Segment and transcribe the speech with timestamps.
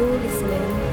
[0.00, 0.89] そうですね。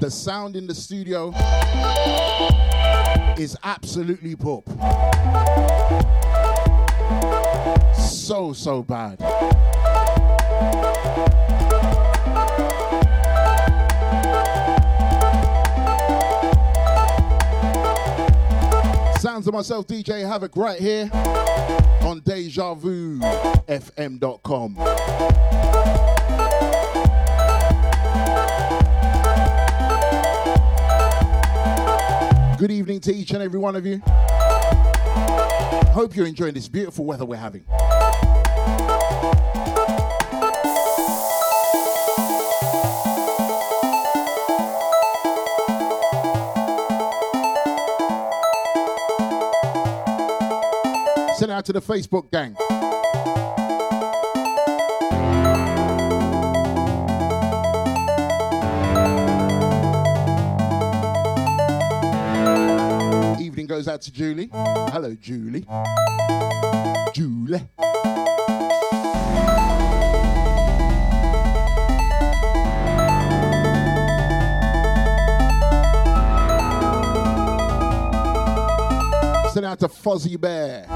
[0.00, 1.32] The sound in the studio
[3.38, 4.68] is absolutely pop.
[7.96, 9.20] So, so bad.
[19.20, 21.08] Sounds of myself, DJ Havoc, right here
[22.02, 24.76] on DejaVuFM.com.
[33.22, 34.02] each and every one of you.
[35.92, 37.64] Hope you're enjoying this beautiful weather we're having.
[51.36, 52.56] Send out to the Facebook gang.
[63.72, 64.50] Goes out to Julie.
[64.52, 65.64] Hello, Julie.
[67.14, 67.62] Julie.
[79.54, 80.86] Send out to Fuzzy Bear.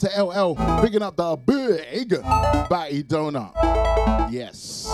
[0.00, 2.10] To LL, picking up the big
[2.70, 3.52] batty donut.
[4.32, 4.90] Yes.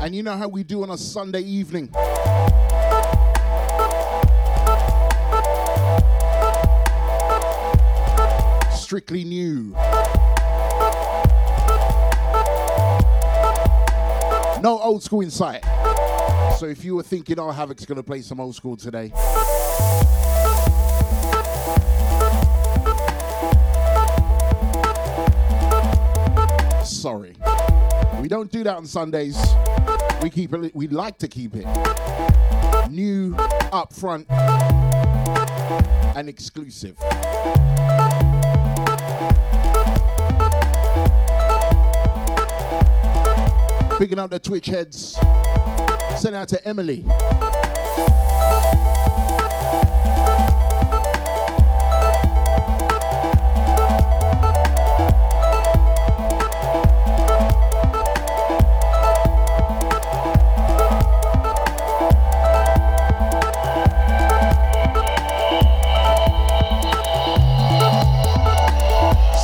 [0.00, 1.90] And you know how we do on a Sunday evening.
[8.96, 9.74] Strictly new.
[14.62, 15.62] No old school in sight.
[16.58, 19.12] So if you were thinking, oh, Havoc's going to play some old school today,
[26.82, 27.34] sorry.
[28.18, 29.36] We don't do that on Sundays.
[30.22, 30.74] We keep it.
[30.74, 31.66] We like to keep it
[32.88, 33.34] new,
[33.74, 34.24] upfront,
[36.16, 36.96] and exclusive.
[43.98, 45.18] Picking up the Twitch heads.
[46.16, 47.02] Send out to Emily.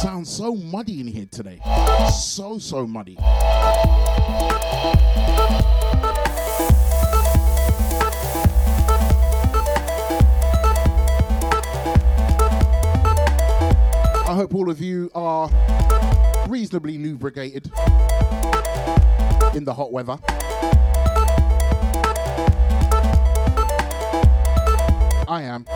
[0.02, 1.58] Sounds so muddy in here today.
[2.12, 3.16] So, so muddy.
[17.42, 17.72] Reasonably
[19.56, 20.18] in the hot weather.
[25.28, 25.66] I am.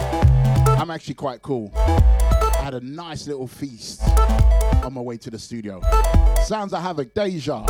[0.79, 1.73] I'm actually quite cool.
[1.75, 4.03] I had a nice little feast
[4.83, 5.81] on my way to the studio.
[6.45, 7.65] Sounds of Havoc, Deja.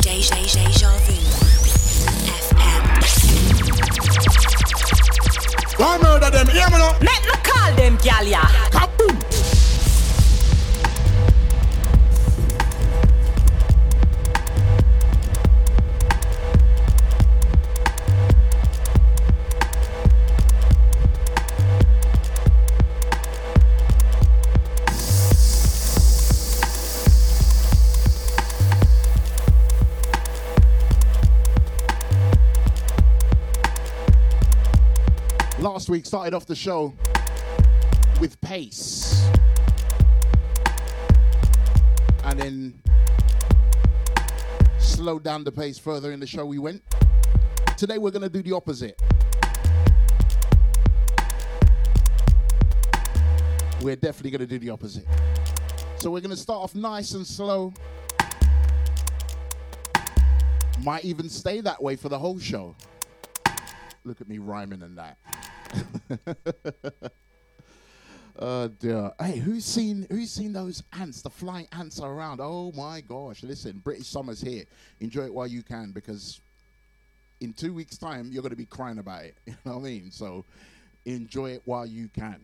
[0.00, 1.14] Deja, deja vu.
[2.28, 3.02] FM.
[5.84, 6.92] I murder them, hear me now?
[7.00, 8.71] Make me call them gal
[35.72, 36.92] Last week started off the show
[38.20, 39.26] with pace.
[42.24, 42.82] And then
[44.78, 46.82] slowed down the pace further in the show we went.
[47.78, 49.00] Today we're going to do the opposite.
[53.80, 55.06] We're definitely going to do the opposite.
[55.96, 57.72] So we're going to start off nice and slow.
[60.82, 62.76] Might even stay that way for the whole show.
[64.04, 65.16] Look at me rhyming and that.
[68.38, 69.12] Oh dear.
[69.20, 71.22] Hey, who's seen who's seen those ants?
[71.22, 72.40] The flying ants are around.
[72.42, 73.42] Oh my gosh.
[73.42, 74.64] Listen, British summer's here.
[75.00, 76.40] Enjoy it while you can because
[77.40, 79.36] in two weeks' time you're gonna be crying about it.
[79.46, 80.10] You know what I mean?
[80.10, 80.44] So
[81.04, 82.40] enjoy it while you can.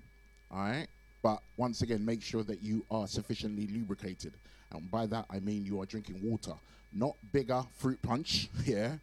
[0.53, 0.89] Alright?
[1.23, 4.35] But once again, make sure that you are sufficiently lubricated.
[4.73, 6.53] And by that I mean you are drinking water.
[6.93, 8.97] Not Bigga fruit punch, yeah.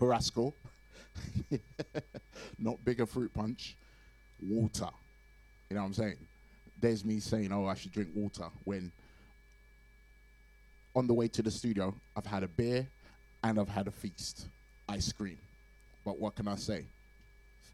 [0.00, 0.52] Rascal.
[2.58, 3.76] Not Bigga fruit punch.
[4.42, 4.88] Water.
[5.70, 6.16] You know what I'm saying?
[6.80, 8.90] There's me saying, oh, I should drink water when
[10.94, 12.86] on the way to the studio, I've had a beer
[13.42, 14.46] and I've had a feast.
[14.88, 15.38] Ice cream.
[16.04, 16.84] But what can I say?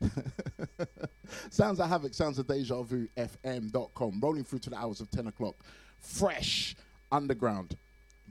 [1.50, 4.20] sounds of Havoc, sounds of Deja Vu, FM.com.
[4.22, 5.56] Rolling through to the hours of 10 o'clock.
[6.00, 6.76] Fresh,
[7.10, 7.76] underground,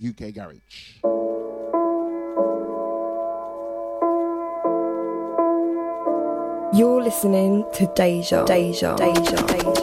[0.02, 1.27] UK Garage.
[6.78, 9.74] You're listening to Deja, Deja, Deja, Deja.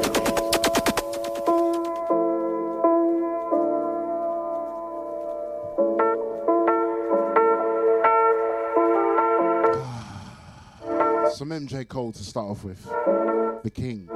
[11.32, 12.84] Some MJ Cole to start off with.
[13.64, 14.08] The King.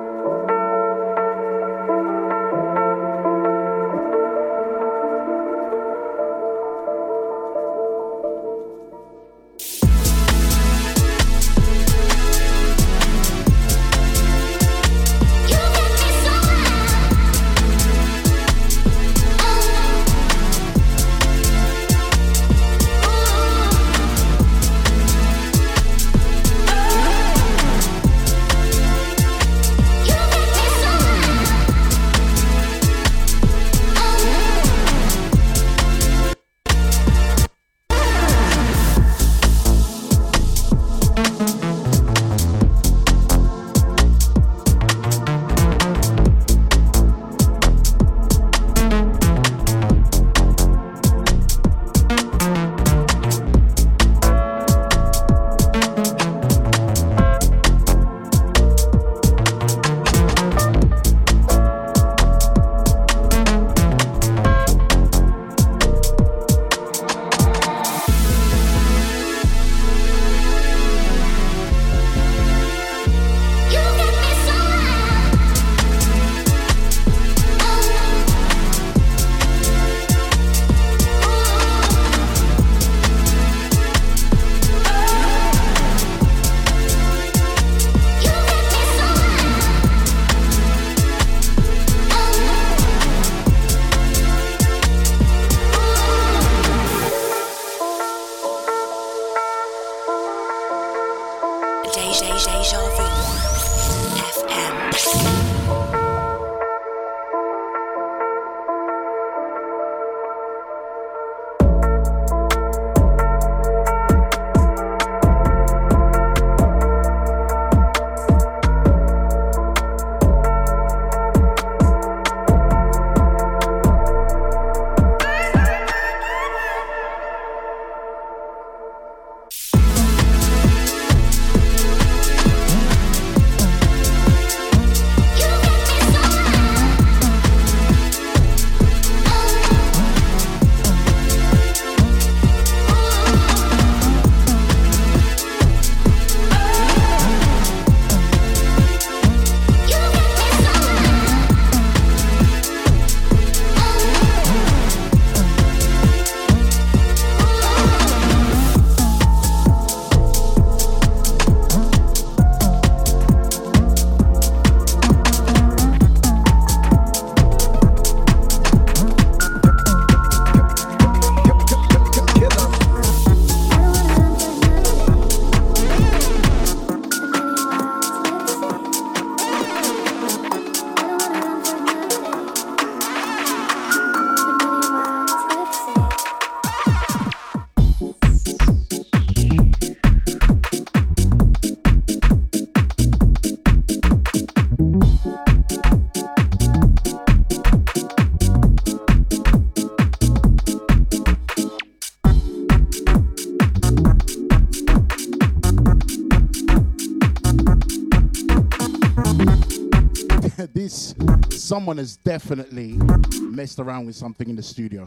[211.78, 212.98] Someone has definitely
[213.40, 215.06] messed around with something in the studio.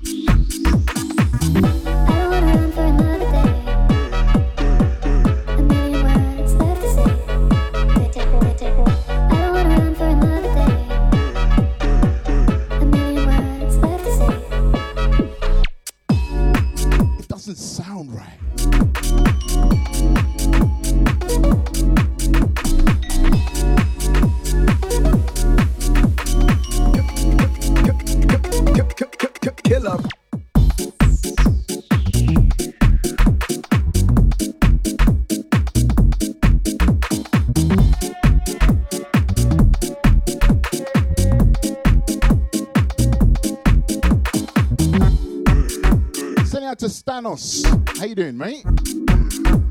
[47.21, 47.63] Stanos.
[47.99, 48.63] How you doing, mate?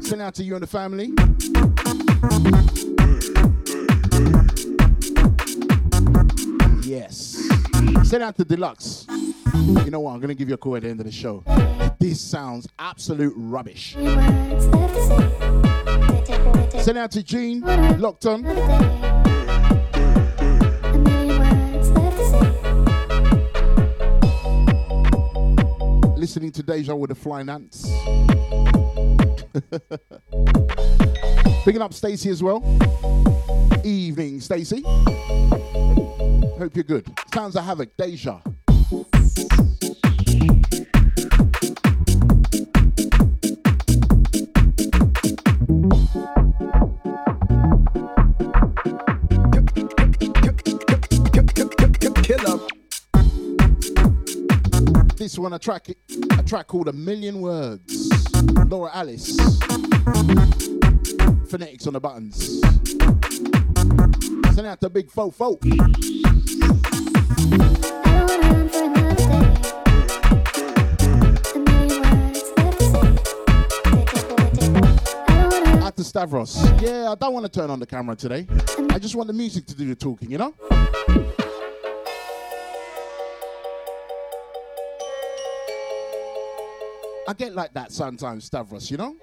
[0.01, 1.13] Send out to you and the family.
[6.85, 7.49] Yes.
[8.09, 9.07] Send out to Deluxe.
[9.85, 10.13] You know what?
[10.13, 11.43] I'm gonna give you a call at the end of the show.
[11.99, 13.95] This sounds absolute rubbish.
[16.79, 17.63] Send out to Gene,
[18.01, 18.45] locked on.
[26.71, 27.83] Deja with the Flying Ants.
[31.65, 32.63] Picking up Stacy as well.
[33.83, 34.83] Evening, Stacy.
[36.53, 37.13] Hope you're good.
[37.35, 38.39] Sounds of Havoc, Deja.
[55.31, 55.87] This one, a track,
[56.37, 58.11] a track called A Million Words.
[58.67, 59.37] Laura Alice.
[61.49, 62.61] Phonetics on the buttons.
[64.57, 65.57] Send out the Big Fofo.
[75.81, 76.61] Out to Stavros.
[76.83, 78.49] Yeah, I don't want to turn on the camera today.
[78.91, 80.55] I just want the music to do the talking, you know?
[87.31, 89.15] I get like that sometimes, Stavros, you know?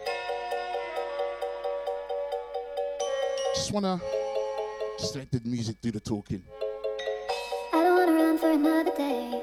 [3.54, 4.00] Just wanna
[4.98, 6.42] just let the music do the talking.
[7.74, 9.42] I don't wanna run for another day.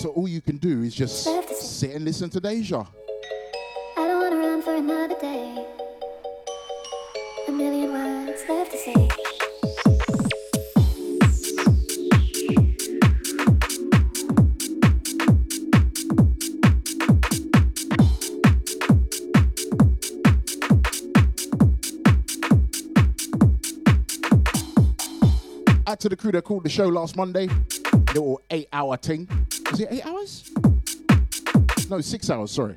[0.00, 1.24] So all you can do is just
[1.78, 2.84] sit and listen to Deja.
[25.98, 27.48] Out to the crew that called the show last Monday.
[28.14, 29.28] Little eight hour thing.
[29.72, 30.48] Is it eight hours?
[31.90, 32.76] No, six hours, sorry.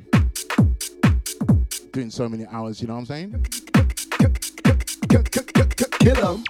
[1.92, 3.46] Doing so many hours, you know what I'm saying?
[6.00, 6.44] Kill 'em.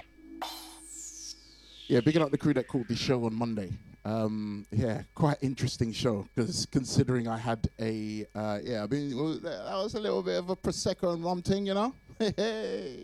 [1.88, 3.70] Yeah, bigging up the crew that called the show on Monday.
[4.06, 9.10] Um, yeah, quite interesting show because considering I had a uh, yeah, I mean
[9.42, 11.92] that was a little bit of a prosecco and rum thing, you know.
[12.18, 12.96] Hey,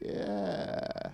[0.00, 1.10] yeah.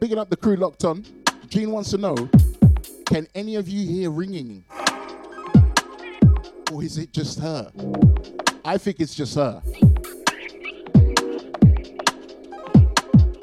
[0.00, 1.04] Bigging up the crew locked on.
[1.48, 2.14] Gene wants to know
[3.10, 4.64] can any of you hear ringing?
[6.72, 7.72] Or is it just her?
[8.64, 9.60] I think it's just her.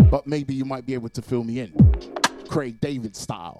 [0.09, 1.73] But maybe you might be able to fill me in.
[2.47, 3.57] Craig David style.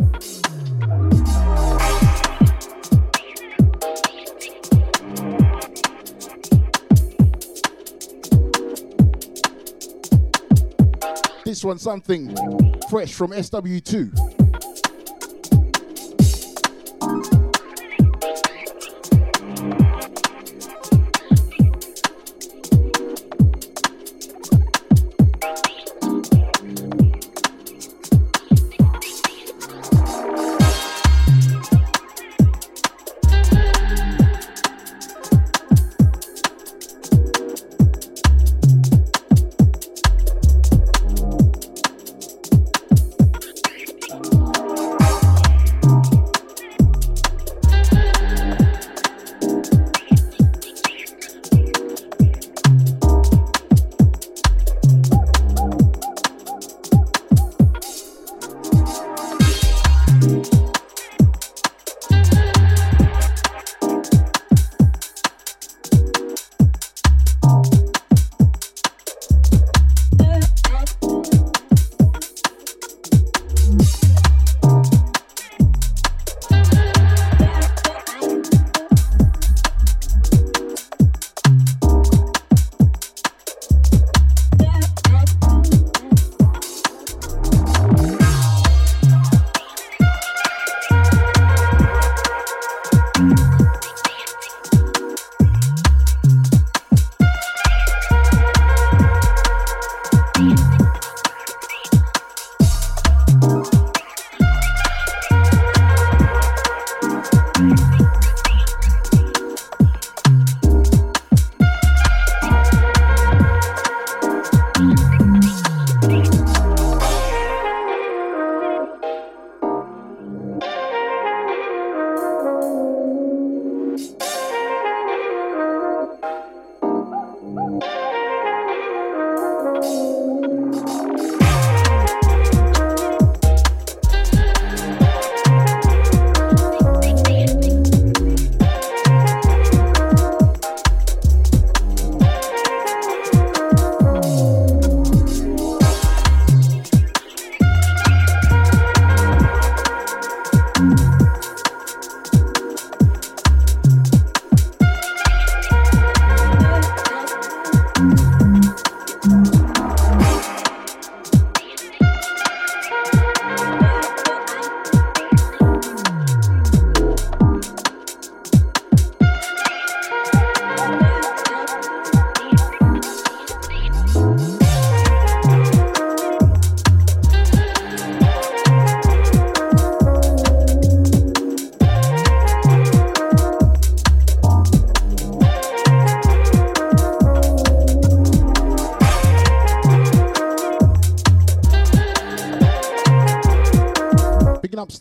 [11.48, 12.36] This one, something
[12.90, 14.27] fresh from SW2.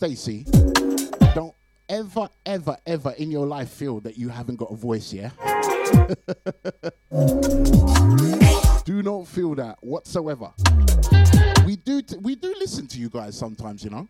[0.07, 0.45] Stacy,
[1.35, 1.53] don't
[1.89, 5.31] ever, ever, ever in your life feel that you haven't got a voice, yeah?
[8.85, 10.53] do not feel that whatsoever.
[11.65, 14.07] We do, t- we do listen to you guys sometimes, you know.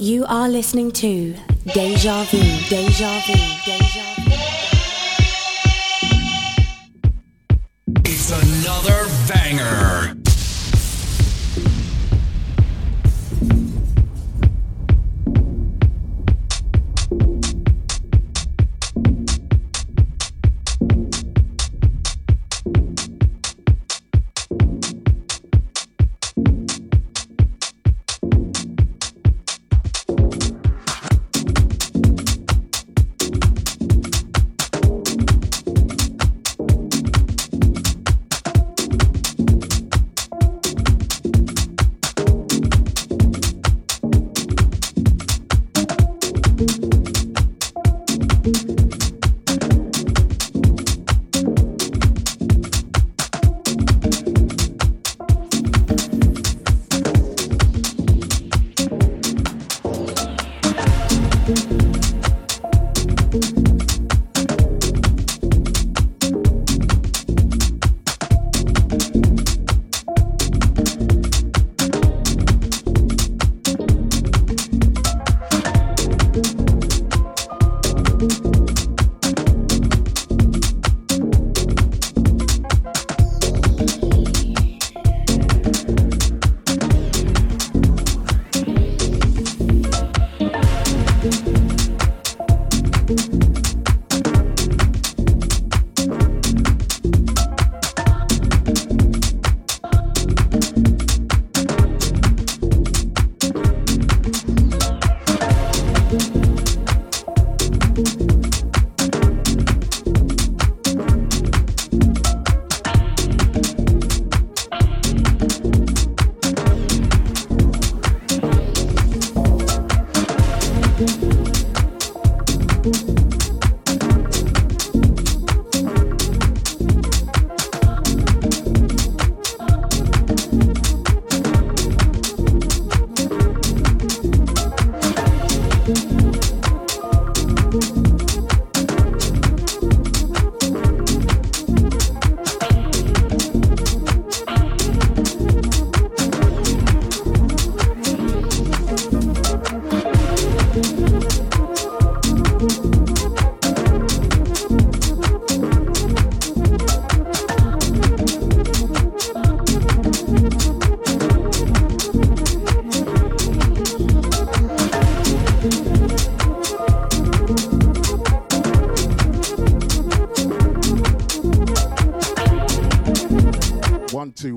[0.00, 1.34] You are listening to
[1.72, 2.38] Deja Vu.
[2.68, 3.34] Deja Vu.
[3.64, 4.23] Deja Vu.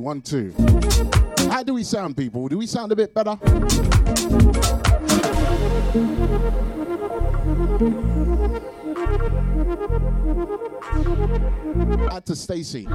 [0.08, 0.54] One, two.
[1.52, 2.48] How do we sound, people?
[2.48, 3.32] Do we sound a bit better?
[12.10, 12.88] Add to Stacy.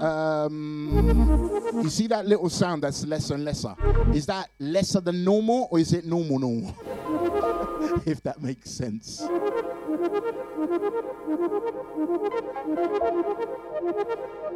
[0.00, 1.50] Um,
[1.82, 3.74] you see that little sound that's lesser and lesser?
[4.14, 6.74] Is that lesser than normal or is it normal, normal?
[8.06, 9.22] if that makes sense.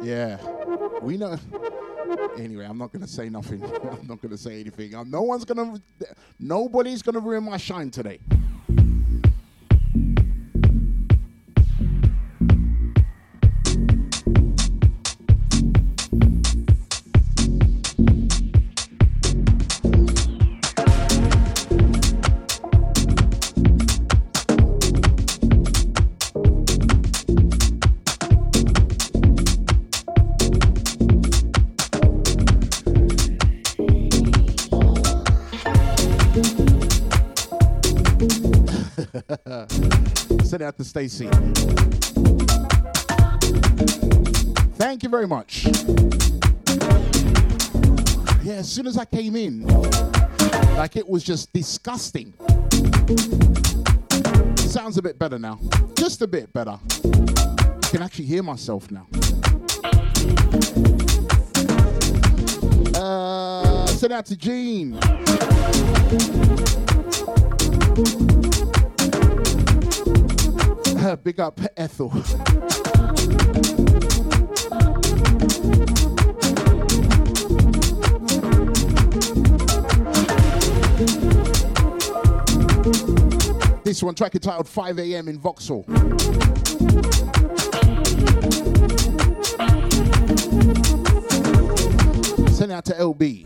[0.01, 0.37] Yeah,
[1.01, 1.37] we know.
[2.37, 3.63] Anyway, I'm not gonna say nothing.
[3.91, 4.91] I'm not gonna say anything.
[5.09, 5.81] No one's gonna.
[6.39, 8.19] Nobody's gonna ruin my shine today.
[40.57, 41.27] It out to Stacy.
[44.73, 45.65] Thank you very much.
[48.43, 49.67] Yeah, as soon as I came in,
[50.75, 52.33] like it was just disgusting.
[54.57, 55.59] Sounds a bit better now.
[55.95, 56.79] Just a bit better.
[56.81, 59.05] I can actually hear myself now.
[62.99, 64.97] Uh, send out to Gene.
[71.15, 72.09] Big up Ethel.
[83.85, 85.29] This one track entitled 5 a.m.
[85.29, 85.85] in Vauxhall.
[92.51, 93.45] Send out to LB.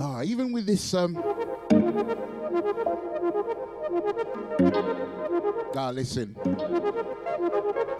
[0.00, 1.16] Ah, even with this um
[5.74, 6.34] Ah, listen.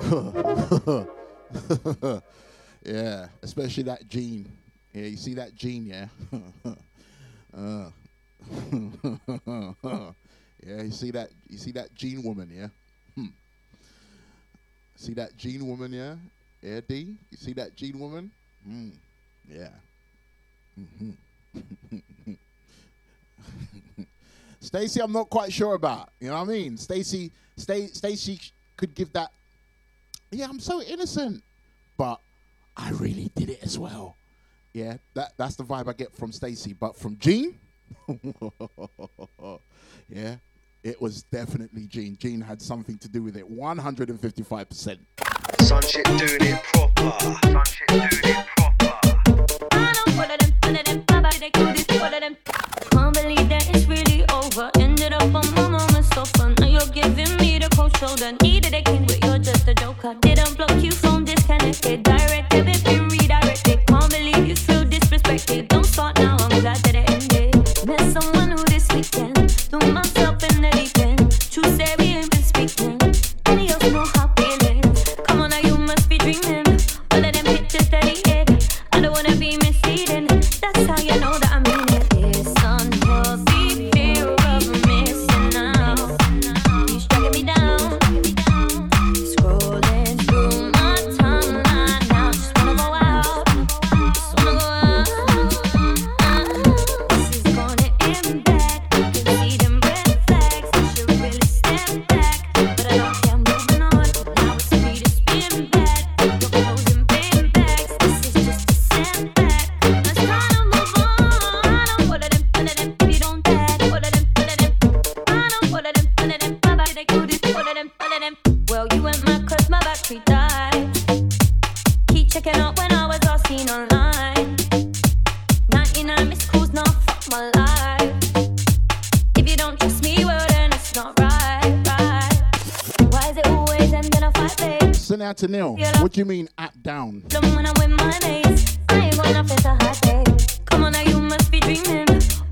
[2.84, 4.50] yeah, especially that gene.
[4.98, 6.08] Yeah, you see that gene, yeah?
[7.56, 7.90] Uh.
[10.66, 12.66] yeah, you see that you see that gene woman, yeah?
[13.14, 13.26] Hmm.
[14.96, 16.16] See that gene woman, yeah?
[16.60, 17.14] Yeah, D?
[17.30, 18.30] You see that gene woman?
[18.66, 18.88] Hmm.
[19.48, 19.68] Yeah.
[24.60, 26.10] Stacy, I'm not quite sure about.
[26.20, 26.76] You know what I mean?
[26.76, 28.40] Stacy, Sta- Stacy
[28.76, 29.30] could give that.
[30.32, 31.44] Yeah, I'm so innocent,
[31.96, 32.18] but
[32.76, 34.17] I really did it as well.
[34.72, 36.72] Yeah, that that's the vibe I get from Stacy.
[36.72, 37.58] But from Gene,
[40.08, 40.36] yeah,
[40.82, 42.16] it was definitely Gene.
[42.18, 43.48] Gene had something to do with it.
[43.48, 45.00] 155 percent.
[45.60, 47.10] Sun shit doing it proper.
[47.50, 48.48] Sun shit doing it
[52.90, 54.70] Can't believe that it's really over.
[54.78, 56.54] Ended up on my mama's sofa.
[56.58, 58.32] Now you're giving me the cold shoulder.
[58.42, 60.14] Needed a king, but you're just a joker.
[60.20, 62.02] Didn't block you phone disconnected.
[62.02, 63.27] Direct debit been redirected.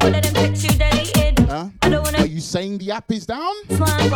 [0.03, 1.40] All of them pics you deleted.
[1.40, 1.68] Huh?
[1.83, 3.55] I Are you saying the app is down?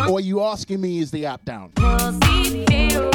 [0.07, 1.73] Or are you asking me is the app down?
[1.77, 3.11] Healthy fear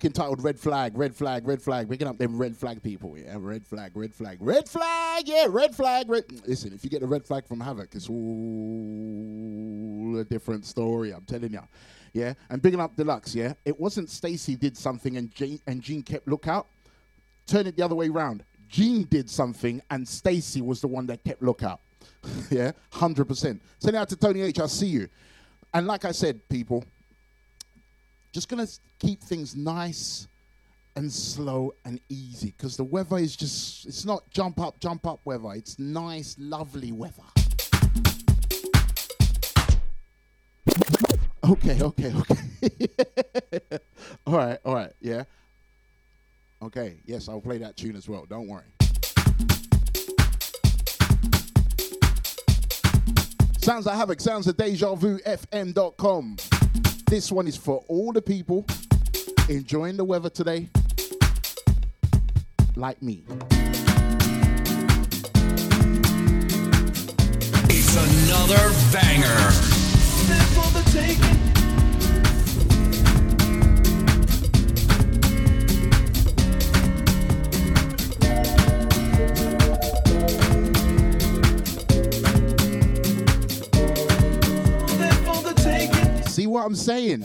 [0.00, 1.90] Track entitled Red Flag, Red Flag, Red Flag.
[1.90, 3.18] Picking up them red flag people.
[3.18, 5.28] Yeah, red flag, red flag, red flag.
[5.28, 6.08] Yeah, red flag.
[6.08, 6.24] Red.
[6.46, 8.16] Listen, if you get a red flag from Havoc, it's all
[10.18, 11.12] a different story.
[11.12, 11.60] I'm telling you.
[12.14, 13.34] Yeah, and picking up Deluxe.
[13.34, 16.66] Yeah, it wasn't Stacy did something and Jean, and Jean kept lookout.
[17.46, 18.42] Turn it the other way round.
[18.68, 21.80] Jean did something and Stacy was the one that kept lookout.
[22.50, 23.60] yeah, hundred percent.
[23.78, 24.60] Send it out to Tony H.
[24.60, 25.08] I'll see you.
[25.74, 26.84] And like I said, people,
[28.32, 28.66] just gonna
[28.98, 30.28] keep things nice
[30.96, 35.20] and slow and easy because the weather is just it's not jump up jump up
[35.24, 35.52] weather.
[35.54, 37.22] It's nice lovely weather.
[41.44, 42.88] Okay okay okay.
[44.26, 45.24] All right all right yeah.
[46.62, 48.64] Okay yes i'll play that tune as well don't worry.
[53.62, 56.36] Sounds like havoc sounds of deja vu fm.com
[57.10, 58.64] this one is for all the people
[59.48, 60.68] enjoying the weather today,
[62.76, 63.24] like me.
[67.68, 69.50] It's another banger.
[86.40, 87.22] See what I'm saying?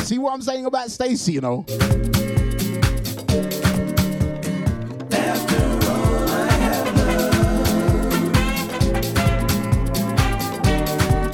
[0.00, 1.64] See what I'm saying about Stacy, you know?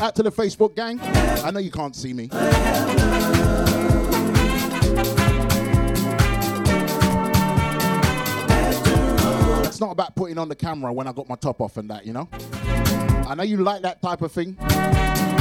[0.01, 1.01] Out to the Facebook gang.
[1.03, 2.31] I know you can't see me.
[9.65, 12.07] It's not about putting on the camera when I got my top off and that,
[12.07, 12.29] you know.
[13.29, 14.57] I know you like that type of thing,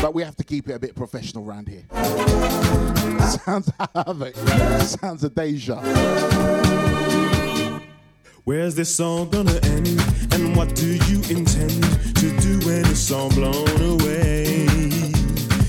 [0.05, 1.83] but we have to keep it a bit professional around here.
[3.43, 4.35] Sounds havoc.
[4.85, 5.81] Sounds of deja.
[8.43, 9.87] Where's this all gonna end?
[10.31, 11.81] And what do you intend
[12.17, 14.67] to do when it's all blown away?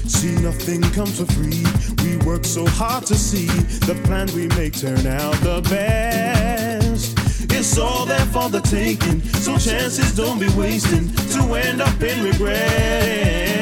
[0.07, 1.65] See, nothing comes for free.
[2.05, 3.47] We work so hard to see
[3.87, 7.15] the plans we make turn out the best.
[7.51, 12.23] It's all there for the taking, so chances don't be wasting to end up in
[12.23, 13.56] regretting.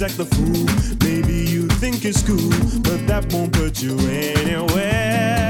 [0.00, 1.08] Always act the fool.
[1.10, 2.50] Maybe you think it's cool,
[2.82, 5.47] but that won't put you anywhere.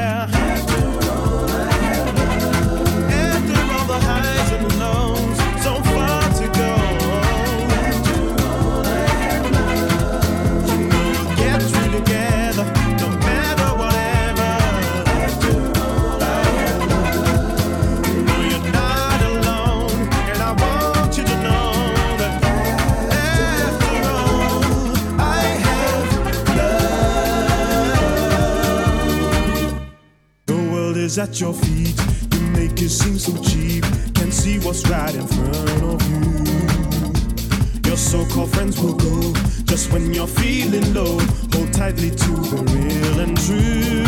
[31.19, 31.95] At your feet.
[32.33, 33.83] You make it seem so cheap.
[34.15, 36.29] Can see what's right in front of you.
[37.89, 39.33] Your so-called friends will go
[39.65, 41.19] just when you're feeling low.
[41.53, 44.05] Hold tightly to the real and true.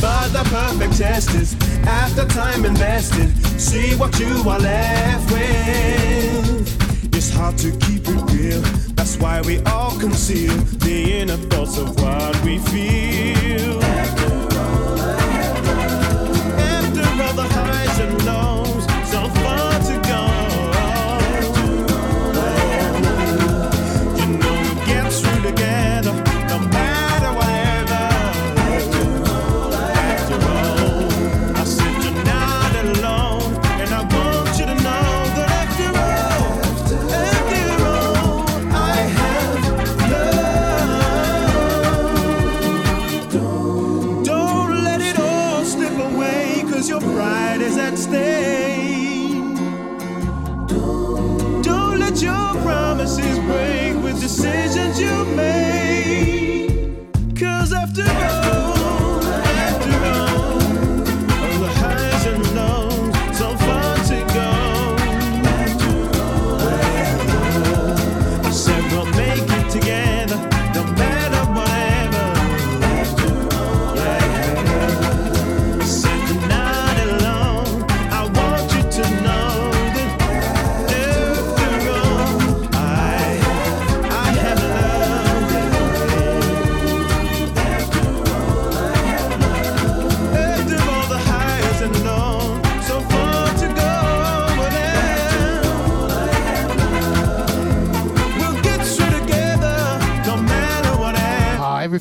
[0.00, 1.56] But the perfect test is
[1.86, 3.30] after time invested.
[3.60, 7.14] See what you are left with.
[7.14, 8.60] It's hard to keep it real.
[8.94, 10.54] That's why we all conceal
[10.86, 13.83] the inner thoughts of what we feel.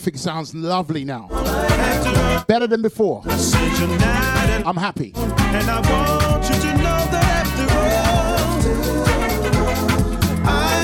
[0.03, 1.29] Everything sounds lovely now.
[2.45, 3.21] Better than before.
[3.25, 5.13] I'm happy.
[5.15, 7.87] And I want you to know that after all,
[10.45, 10.75] I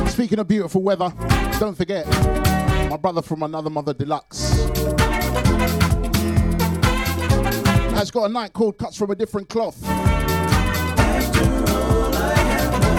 [0.00, 1.12] have Speaking of beautiful weather,
[1.58, 2.06] don't forget
[2.88, 4.58] my brother from another mother deluxe
[8.00, 9.76] has got a night called Cuts from a Different Cloth.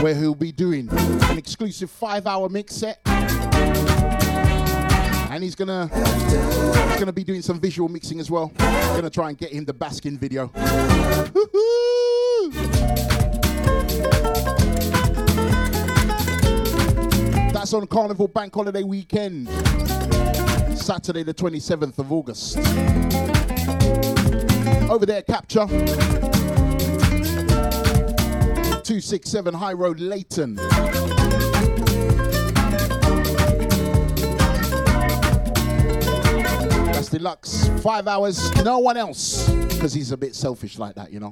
[0.01, 2.99] Where he'll be doing an exclusive five hour mix set.
[5.29, 5.87] And he's gonna
[6.89, 8.51] he's gonna be doing some visual mixing as well.
[8.57, 10.47] Gonna try and get him the Baskin video.
[17.53, 19.47] That's on Carnival Bank Holiday weekend.
[20.75, 22.57] Saturday, the 27th of August.
[24.89, 26.30] Over there, Capture.
[28.83, 30.55] 267 High Road, Leyton.
[36.85, 37.69] That's deluxe.
[37.81, 39.47] Five hours, no one else.
[39.49, 41.29] Because he's a bit selfish like that, you know.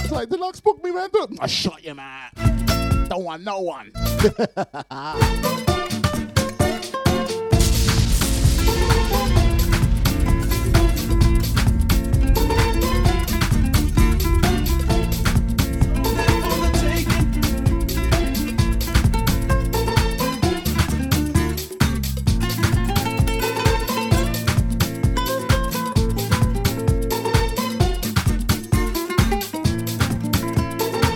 [0.00, 1.08] It's like, deluxe book me, man.
[1.40, 2.30] I shot you, man.
[3.08, 3.90] Don't want no one.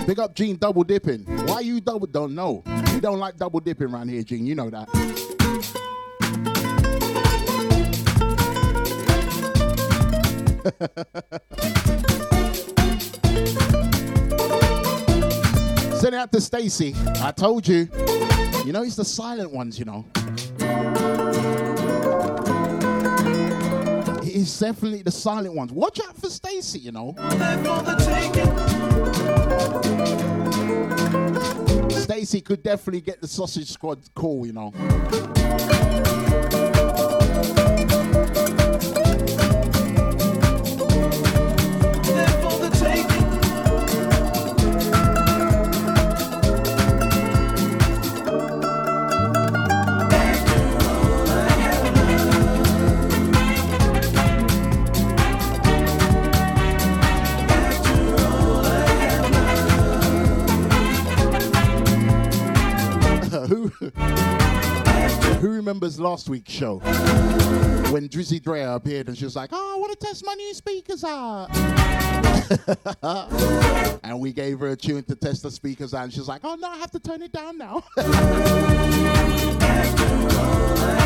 [0.09, 1.21] Big up Gene double dipping.
[1.47, 2.63] Why you double don't know?
[2.95, 4.47] We don't like double dipping around here, Gene.
[4.47, 4.89] You know that.
[16.01, 16.95] Send it out to Stacy.
[17.21, 17.87] I told you.
[18.65, 20.07] You know, it's the silent ones, you know.
[24.41, 25.73] It's definitely the silent ones.
[25.73, 27.13] Watch out for Stacy, you know.
[31.91, 34.73] Stacy could definitely get the sausage squad call, you know.
[65.41, 66.79] Who remembers last week's show
[67.91, 70.53] when Drizzy Drea appeared and she was like, "Oh, I want to test my new
[70.53, 71.49] speakers out,"
[74.03, 76.57] and we gave her a tune to test the speakers out, and she's like, "Oh
[76.57, 77.85] no, I have to turn it down now."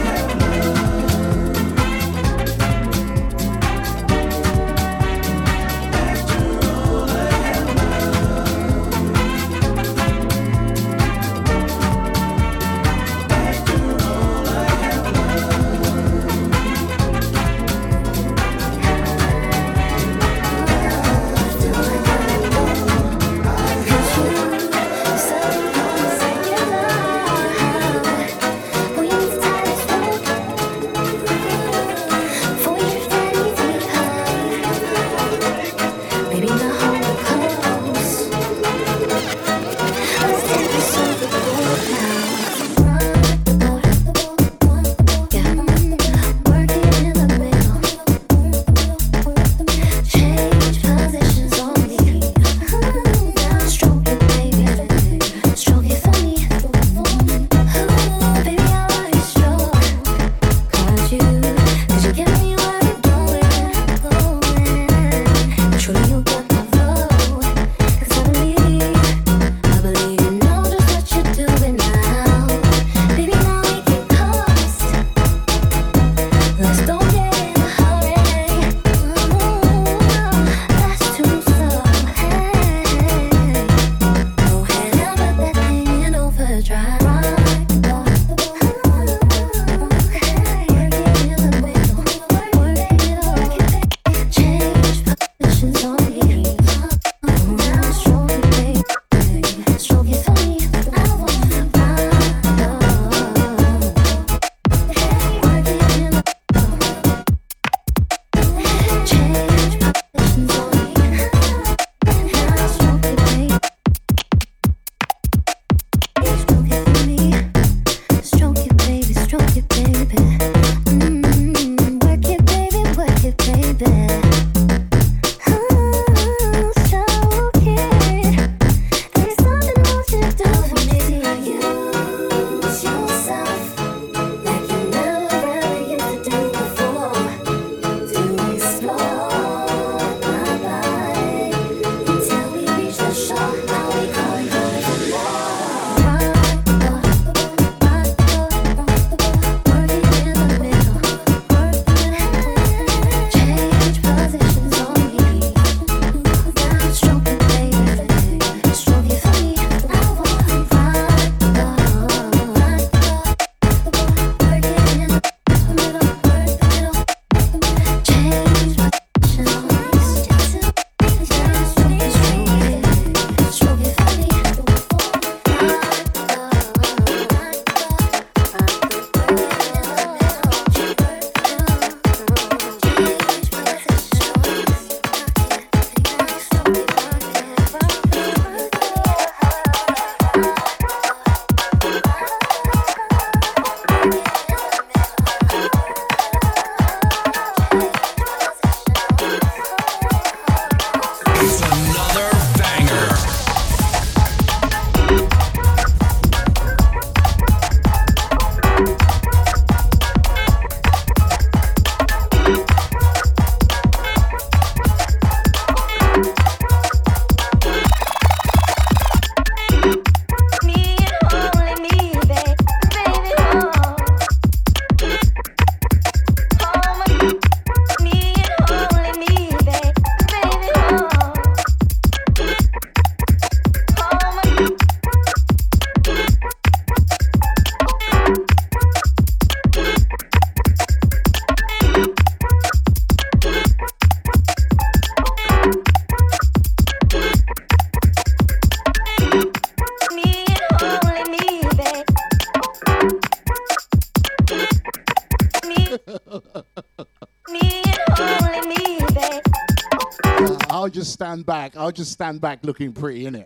[261.23, 261.77] stand back.
[261.77, 263.45] I'll just stand back looking pretty, innit?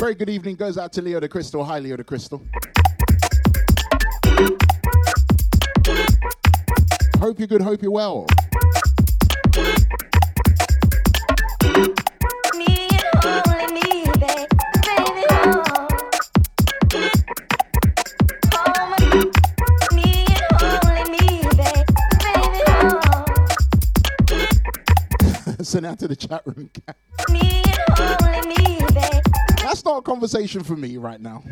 [0.00, 1.62] Very good evening goes out to Leo the Crystal.
[1.62, 2.42] Hi, Leo the Crystal.
[7.18, 8.26] Hope you're good, hope you're well.
[25.66, 26.70] Send out to the chat room.
[27.28, 27.40] Me
[28.46, 28.78] me,
[29.64, 31.42] That's not a conversation for me right now.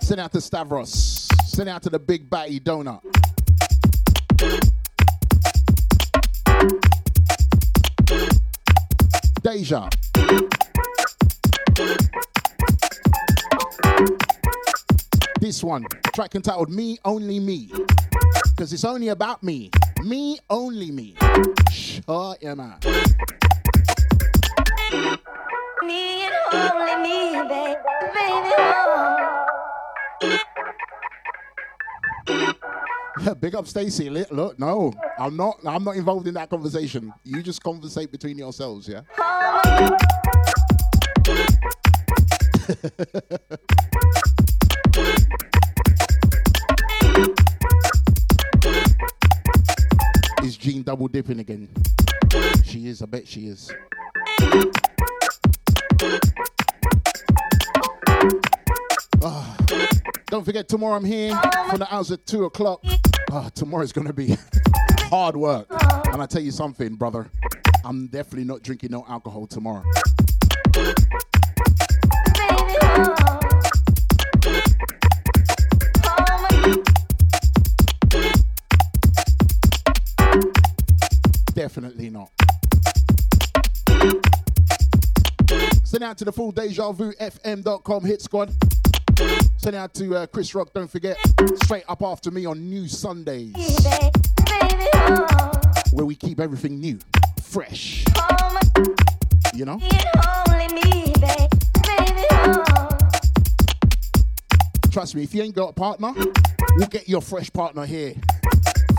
[0.00, 1.26] Send out to Stavros.
[1.46, 3.02] Send out to the big batty donut.
[9.42, 9.88] Deja.
[15.40, 17.70] This one, track entitled Me Only Me.
[18.44, 19.70] Because it's only about me.
[20.02, 21.14] Me, only me.
[21.70, 22.82] Shut your mouth.
[25.82, 27.76] me and only me, babe,
[28.14, 29.40] baby, oh.
[33.40, 34.10] Big up Stacy.
[34.10, 35.58] Look, no, I'm not.
[35.66, 37.12] I'm not involved in that conversation.
[37.24, 39.00] You just conversate between yourselves, yeah.
[50.64, 51.68] Jean double dipping again?
[52.64, 53.02] She is.
[53.02, 53.70] I bet she is.
[59.22, 59.56] Ah,
[60.28, 61.38] don't forget tomorrow I'm here
[61.68, 62.80] from the hours at two o'clock.
[63.30, 64.38] Ah, tomorrow's gonna be
[65.10, 65.66] hard work.
[66.10, 67.30] And I tell you something, brother,
[67.84, 69.84] I'm definitely not drinking no alcohol tomorrow.
[81.64, 82.30] Definitely not.
[85.82, 88.52] Send out to the full deja vu fm.com hit squad.
[89.56, 91.16] Send out to uh, Chris Rock, don't forget.
[91.62, 93.54] Straight up after me on new Sundays.
[95.90, 96.98] Where we keep everything new,
[97.42, 98.04] fresh.
[99.54, 99.80] You know?
[104.92, 106.12] Trust me, if you ain't got a partner,
[106.76, 108.12] we'll get your fresh partner here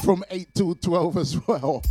[0.03, 1.83] from 8 to 12 as well.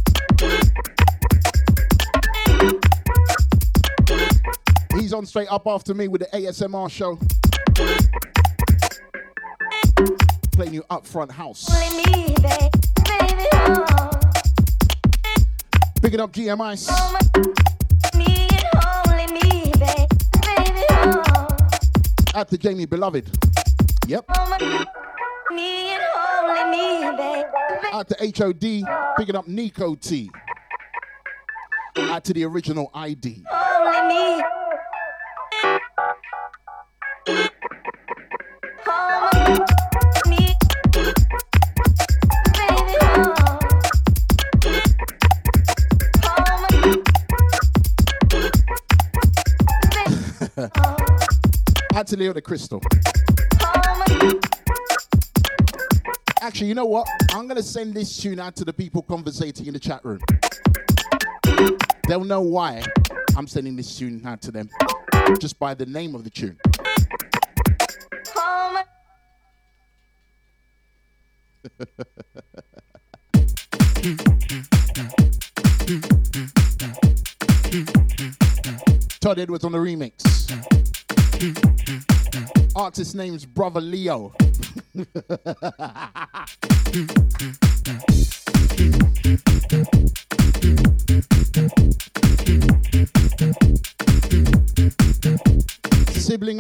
[4.99, 7.18] He's on straight up after me with the ASMR show.
[10.53, 11.68] Playing you up front house.
[11.70, 12.72] Only me, babe,
[13.05, 14.11] baby, oh.
[16.01, 16.88] Picking up GM Ice.
[16.90, 17.18] Oh
[18.16, 18.64] me and
[19.07, 20.09] only me, babe,
[20.42, 21.47] baby, oh.
[22.34, 23.30] At the Jamie Beloved.
[24.07, 24.24] Yep.
[24.36, 26.34] Oh oh.
[26.74, 27.46] Me and only me, babe,
[27.92, 29.14] Out to HOD.
[29.16, 30.28] Picking up Nico T.
[31.96, 33.44] Out to the original ID.
[33.52, 34.42] only me.
[51.94, 52.80] Out to Leo the Crystal.
[56.45, 57.09] Actually, you know what?
[57.30, 60.20] I'm going to send this tune out to the people conversating in the chat room.
[62.07, 62.82] They'll know why
[63.34, 64.68] I'm sending this tune out to them
[65.40, 66.59] just by the name of the tune.
[79.18, 80.20] Todd Edwards on the remix.
[82.76, 84.34] Artist name's Brother Leo.
[86.95, 87.11] Sibling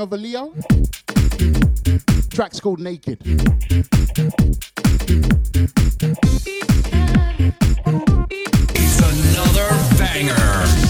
[0.00, 0.52] of a Leo.
[2.30, 3.20] Track's called Naked.
[8.74, 10.83] It's another banger.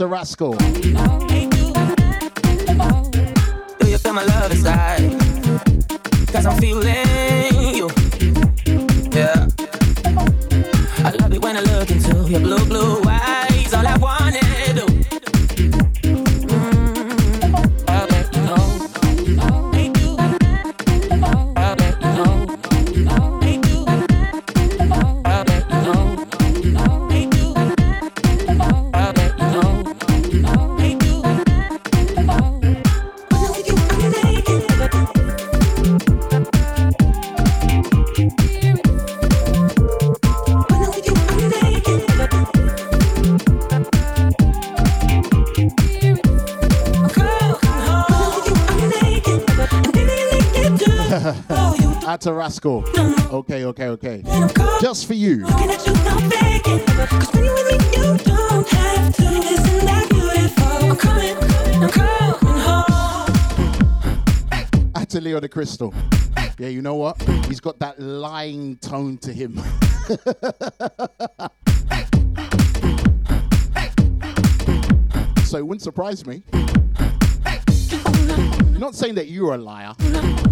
[0.00, 1.29] To Rascal.
[52.50, 52.82] Rascal.
[53.32, 54.24] Okay, okay, okay.
[54.80, 55.46] Just for you.
[65.10, 65.94] To the Crystal.
[66.58, 67.22] Yeah, you know what?
[67.46, 69.56] He's got that lying tone to him.
[75.44, 76.42] so it wouldn't surprise me.
[78.80, 79.92] Not saying that you're a liar,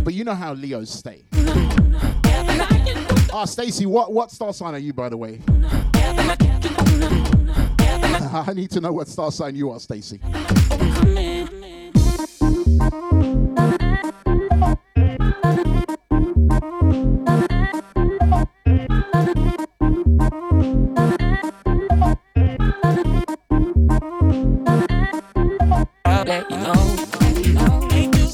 [0.04, 1.24] but you know how Leos stay.
[3.32, 5.40] Ah, Stacy, what, what star sign are you, by the way?
[8.30, 10.20] I need to know what star sign you are, Stacy.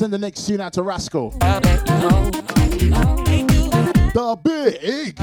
[0.04, 1.30] Send the next tune out to Rascal.
[1.30, 1.48] The
[4.44, 5.16] big.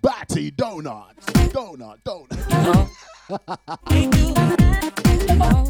[0.00, 1.14] Batty Donut.
[1.52, 1.98] Donut,
[5.28, 5.67] donut.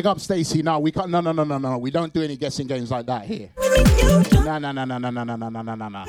[0.00, 0.62] Big up Stacy.
[0.62, 1.10] No, we can't.
[1.10, 1.76] No, no, no, no, no.
[1.76, 3.50] We don't do any guessing games like that here.
[3.58, 6.06] No, no, no, no, no, no, no, no, no, no, no, no.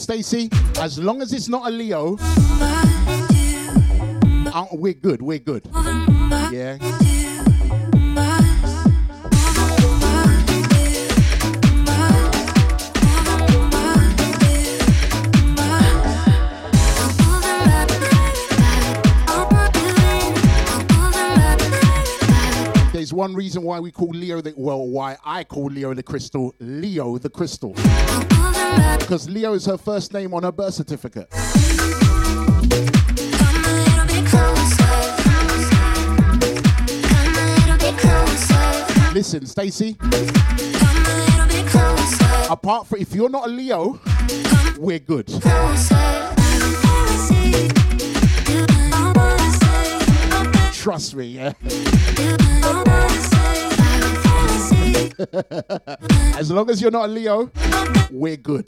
[0.00, 0.48] Stacy,
[0.78, 2.16] as long as it's not a Leo,
[4.52, 5.20] uh, we're good.
[5.20, 5.68] We're good.
[6.50, 6.78] Yeah.
[23.30, 27.16] one reason why we call Leo the well, why I call Leo the Crystal Leo
[27.16, 27.72] the Crystal.
[28.98, 31.28] Because Leo is her first name on her birth certificate.
[39.14, 39.96] Listen, Stacy.
[42.50, 44.00] Apart from if you're not a Leo,
[44.76, 45.26] we're good.
[45.26, 46.09] Closer.
[50.80, 51.52] Trust me, yeah.
[56.38, 57.50] as long as you're not a Leo,
[58.10, 58.66] we're good.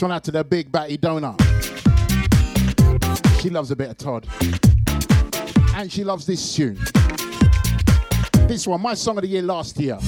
[0.00, 1.34] This one out to the big batty donor.
[3.42, 4.26] She loves a bit of Todd.
[5.74, 6.78] And she loves this tune.
[8.48, 9.98] This one, my song of the year last year.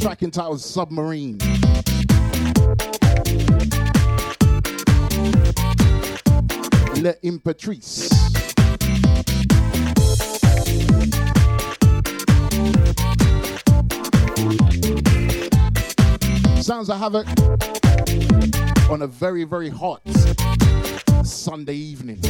[0.00, 1.36] Track entitled Submarine.
[7.02, 8.08] Le Imperatrice.
[16.86, 20.00] Sounds of Havoc on a very, very hot
[21.24, 22.20] Sunday evening,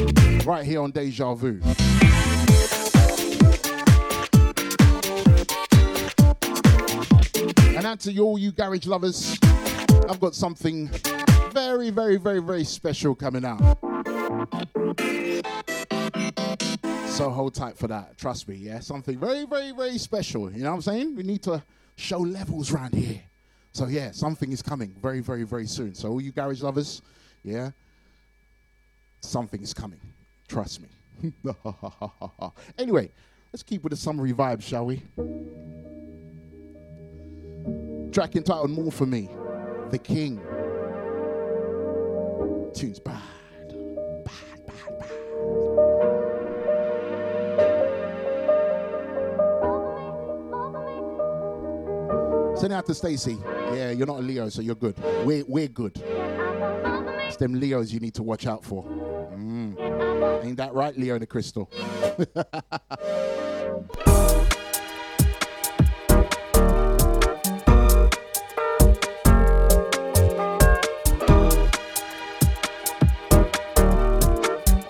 [0.46, 1.61] right here on Deja Vu.
[7.76, 9.36] And out to all you garage lovers,
[10.09, 10.88] I've got something
[11.50, 13.61] very, very, very, very special coming out.
[17.09, 18.16] So hold tight for that.
[18.16, 18.80] Trust me, yeah.
[18.80, 20.50] Something very, very, very special.
[20.50, 21.16] You know what I'm saying?
[21.16, 21.62] We need to
[21.96, 23.20] show levels around here.
[23.77, 25.95] So yeah, something is coming very, very, very soon.
[25.95, 27.03] So all you garage lovers,
[27.45, 27.72] yeah,
[29.20, 30.01] something is coming.
[30.49, 31.53] Trust me.
[32.79, 33.11] anyway,
[33.53, 35.03] let's keep with the summary vibes, shall we?
[38.12, 39.29] Track entitled More For Me,
[39.91, 40.41] The King.
[42.72, 43.20] Tunes bad.
[44.24, 45.86] Bad, bad, bad.
[52.57, 53.36] Send it out to Stacy.
[53.74, 54.96] Yeah, you're not a Leo, so you're good.
[55.26, 55.92] We're, we're good.
[56.02, 58.82] It's them Leos you need to watch out for.
[58.82, 60.42] Mm.
[60.42, 61.70] Ain't that right, Leo and the Crystal?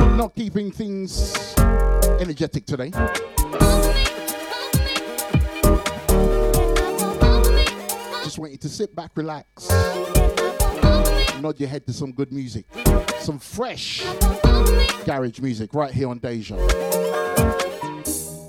[0.16, 1.54] Not keeping things
[2.20, 2.92] energetic today.
[8.37, 9.70] Just want you to sit back, relax,
[11.41, 12.66] nod your head to some good music,
[13.20, 14.05] some fresh
[15.07, 16.55] garage music right here on Deja.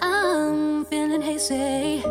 [0.02, 2.04] I'm feeling hazy.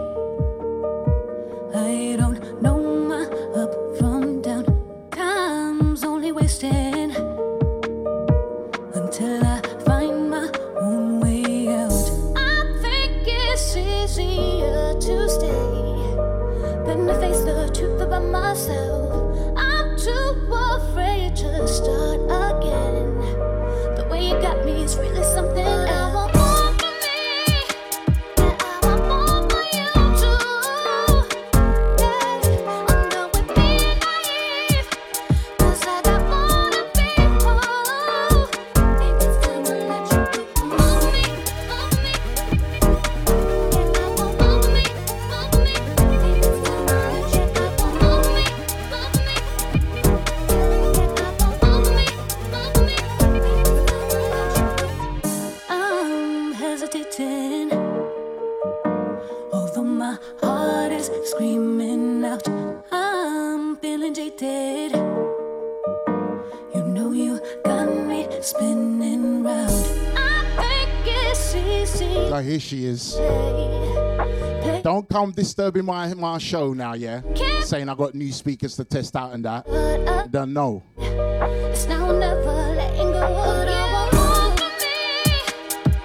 [75.27, 77.21] Come disturbing my, my show now, yeah?
[77.63, 79.67] Saying I got new speakers to test out and that.
[79.69, 80.85] I Don't know.
[80.97, 83.35] It's now never letting go.
[83.35, 84.95] But I want more for me.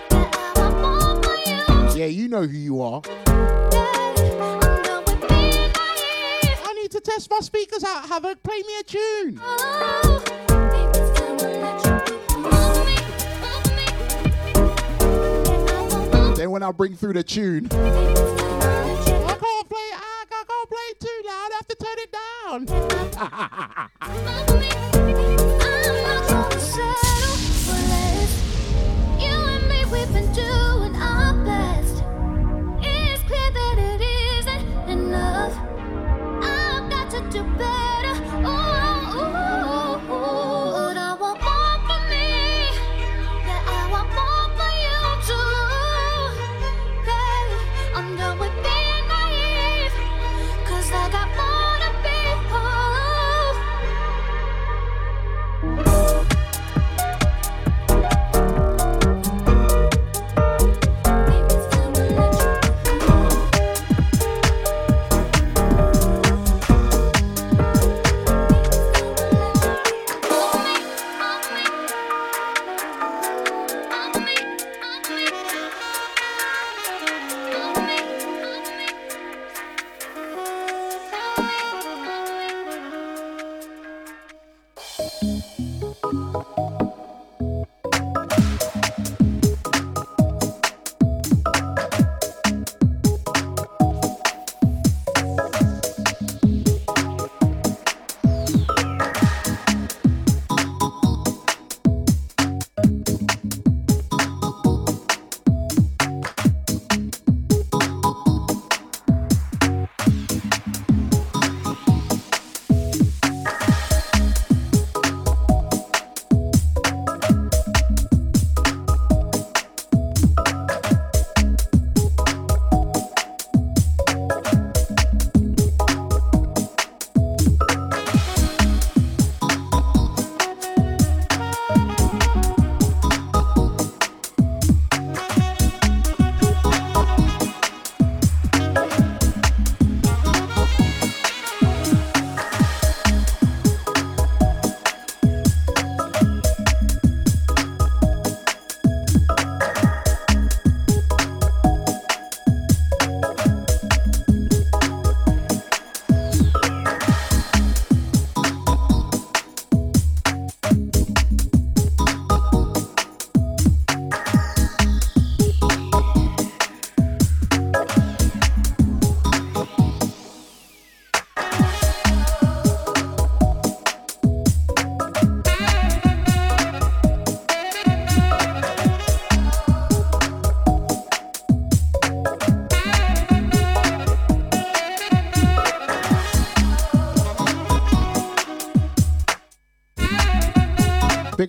[0.09, 1.35] Yeah, I want more for
[1.93, 1.99] you.
[1.99, 3.03] Yeah, you know who you are.
[3.27, 6.59] I'm done with being naive.
[6.65, 8.07] I need to test my speakers out.
[8.09, 9.39] Havoc, play me a tune.
[9.39, 12.39] Oh, think it's time to let you go.
[12.39, 12.95] More for me,
[13.39, 13.85] more for me.
[15.45, 17.67] Yeah, I want more Then when I bring through the tune,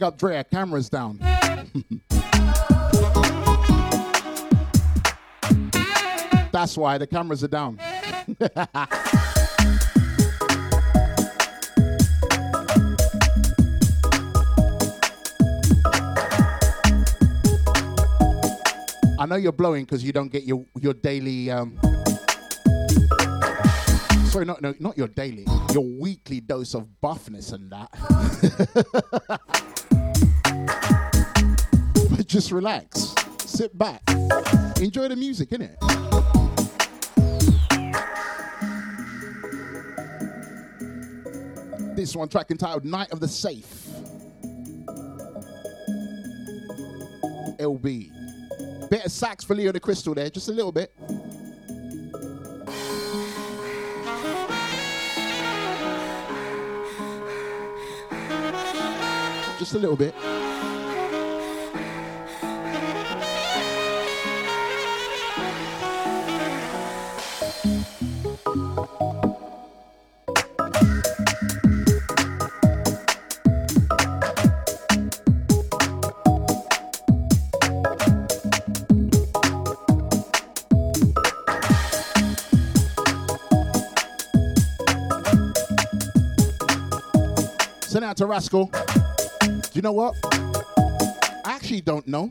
[0.02, 1.16] Big up Drea, cameras down.
[6.50, 7.78] That's why the cameras are down.
[19.20, 21.48] I know you're blowing because you don't get your your daily.
[21.52, 21.78] Um,
[24.32, 27.88] sorry, not no, not your daily, your weekly dose of buffness and that.
[32.42, 34.02] just relax, sit back,
[34.80, 35.76] enjoy the music, innit?
[41.94, 43.86] This one track entitled "Night of the Safe."
[47.60, 48.10] LB.
[48.90, 50.92] Bit of sax for Leo the Crystal there, just a little bit.
[59.60, 60.31] Just a little bit.
[88.12, 88.70] Out to Rascal.
[89.40, 90.14] Do you know what?
[91.46, 92.30] I actually don't know.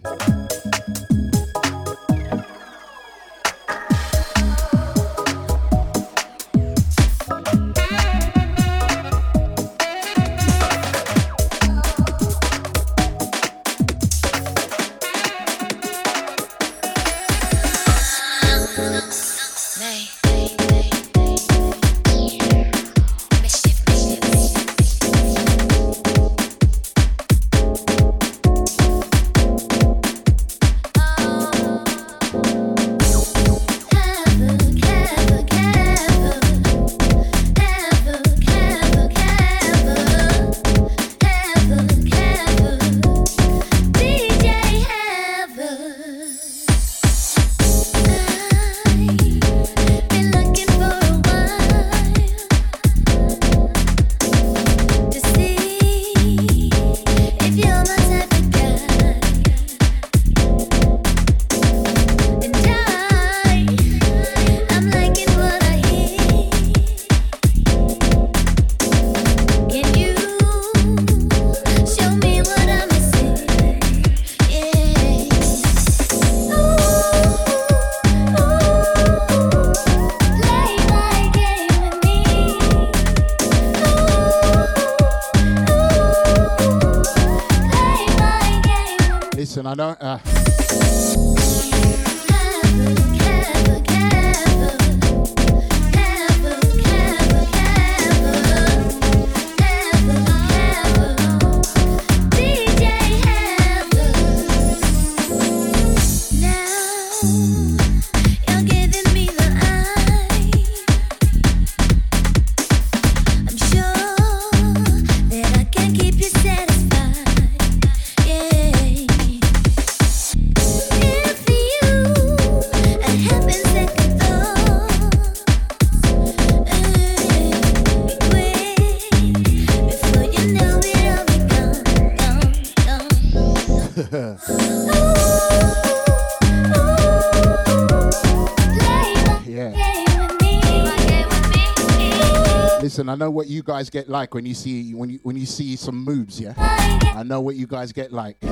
[143.11, 145.75] I know what you guys get like when you see when you when you see
[145.75, 146.53] some moves, yeah?
[146.57, 148.37] I know what you guys get like.
[148.41, 148.47] I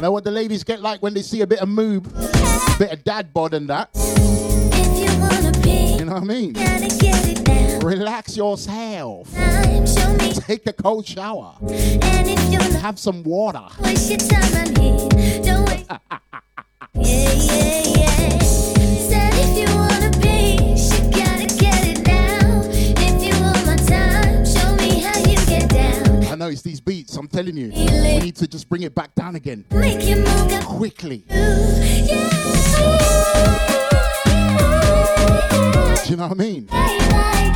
[0.00, 2.12] know what the ladies get like when they see a bit of move,
[2.76, 3.88] bit of dad bod and that.
[6.18, 6.52] What I mean?
[7.80, 9.32] Relax yourself.
[10.46, 11.54] Take a cold shower.
[12.80, 13.62] Have some water.
[13.70, 13.94] I
[26.34, 27.16] know it's these beats.
[27.16, 29.64] I'm telling you, we need to just bring it back down again
[30.64, 31.24] quickly.
[31.28, 31.36] Do
[32.12, 32.28] you
[36.16, 37.47] know what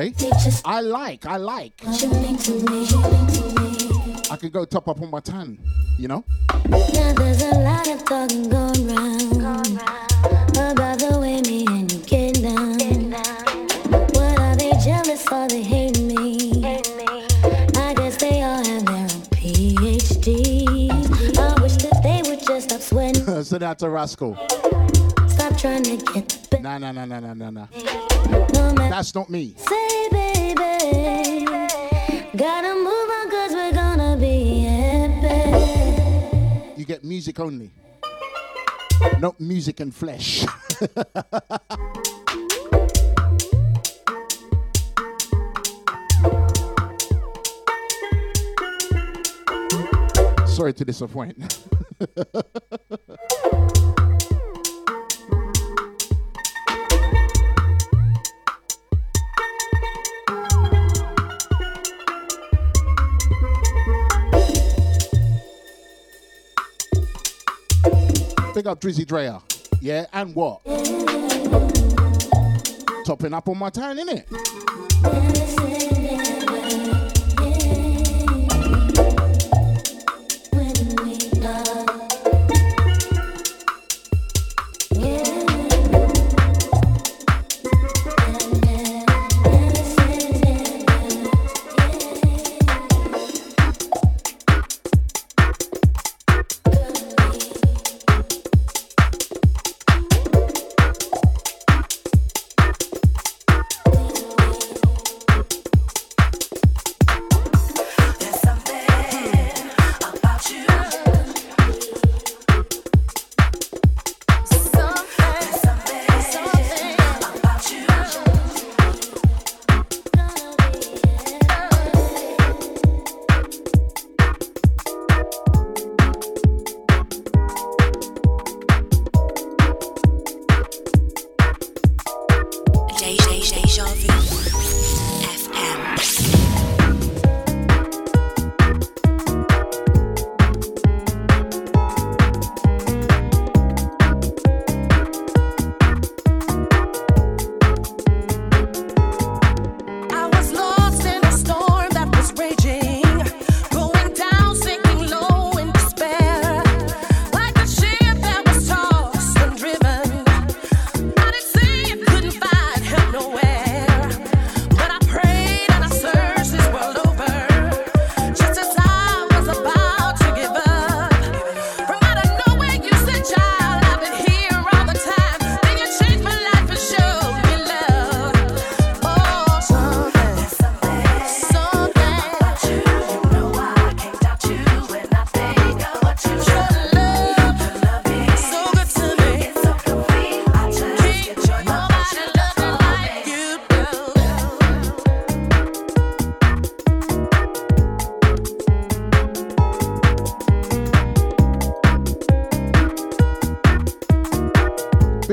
[0.00, 1.78] I like, I like.
[1.82, 2.84] What you mean to me?
[2.84, 4.14] You mean to me?
[4.30, 5.58] I could go top up on my tan,
[5.98, 6.24] you know?
[6.70, 9.78] Now there's a lot of talking going round
[10.56, 13.10] about the way me and you get down.
[14.14, 16.64] What are they jealous or they hate me?
[16.64, 20.90] I guess they all have their own PhDs.
[21.36, 24.34] I wish that they would just stop sweating, so that's a rascal.
[25.28, 27.66] stop trying to get Nah, nah, nah, nah, nah, nah, nah.
[28.52, 28.74] no.
[28.90, 29.54] That's not me.
[29.56, 29.79] Say,
[36.76, 37.70] You get music only.
[39.18, 40.46] Not music and flesh.
[50.46, 51.66] Sorry to disappoint.
[68.80, 69.42] Drizzy Drea.
[69.82, 70.64] Yeah, and what?
[73.04, 74.24] Topping up on my tan, innit?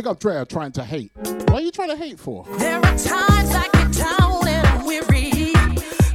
[0.07, 1.11] Up Drea trying to hate.
[1.15, 2.45] What are you trying to hate for?
[2.57, 5.51] There are times I get down and I'm weary.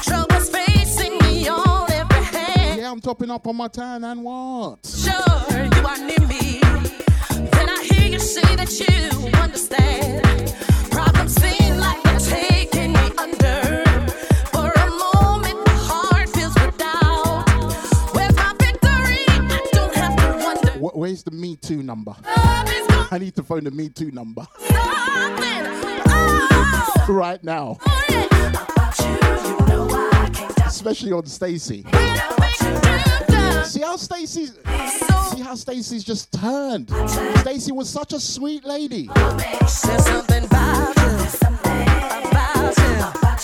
[0.01, 2.81] Troubles facing me on every hand.
[2.81, 4.87] Yeah, I'm topping up on my tan and what?
[4.87, 5.13] Sure,
[5.51, 6.61] you are near me.
[7.51, 10.55] Then I hear you say that you understand.
[10.91, 12.72] Problems seem like they're taking
[23.53, 24.47] phone the Me Too number
[27.07, 27.77] right now.
[30.65, 31.83] Especially on Stacy.
[33.65, 36.91] See how Stacy's see how Stacy's just turned.
[37.41, 39.11] Stacy was such a sweet lady.
[39.15, 41.13] There's something about you.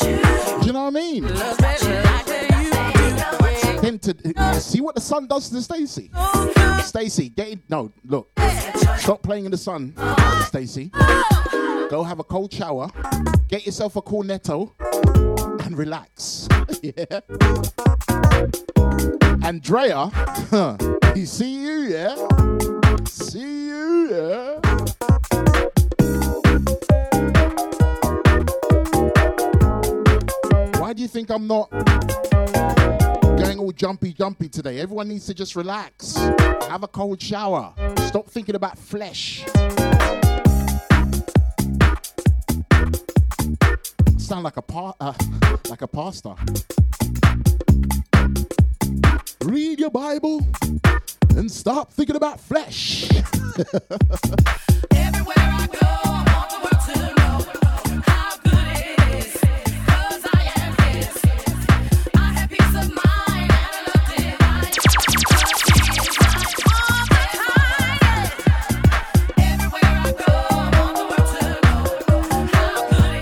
[0.09, 0.23] You.
[0.61, 1.25] Do you know what I mean?
[1.35, 3.81] Love me like that you do.
[3.83, 6.11] Then to see what the sun does to Stacy.
[6.83, 8.31] Stacy, get in, no, look.
[9.09, 9.95] Stop playing in the sun,
[10.49, 10.91] Stacy.
[11.89, 12.91] Go have a cold shower,
[13.49, 14.73] get yourself a cornetto,
[15.65, 16.47] and relax.
[16.83, 17.21] yeah.
[19.43, 20.11] Andrea,
[20.51, 20.77] huh,
[21.15, 22.17] he see you, yeah?
[23.07, 24.61] See you, yeah?
[30.79, 31.71] Why do you think I'm not
[33.59, 34.81] all jumpy jumpy today?
[34.81, 36.17] Everyone needs to just relax.
[36.69, 37.75] Have a cold shower.
[38.07, 39.45] Stop thinking about flesh.
[44.17, 45.15] Sound like a pa- uh,
[45.69, 46.35] like a pastor.
[49.45, 50.47] Read your Bible
[51.31, 53.09] and stop thinking about flesh.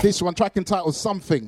[0.07, 1.47] This one track entitled Something.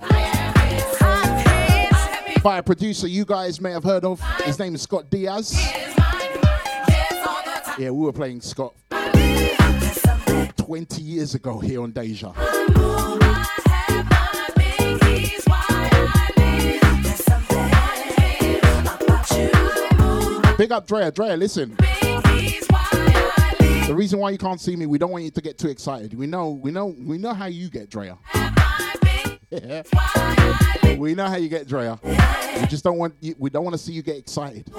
[2.44, 4.20] By a producer you guys may have heard of.
[4.44, 5.58] His name is Scott Diaz.
[7.78, 8.76] Yeah, we were playing Scott
[10.58, 12.34] 20 years ago here on Deja.
[20.58, 21.12] Big up Drea.
[21.12, 21.78] Drea, listen.
[23.90, 26.14] The reason why you can't see me, we don't want you to get too excited.
[26.14, 28.20] We know, we know, we know how you get, Drea.
[29.50, 29.82] Yeah.
[31.00, 31.98] We know how you get, Drea.
[32.04, 34.70] We just don't want you, we don't want to see you get excited.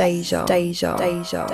[0.00, 1.46] 带一箱带一箱带一箱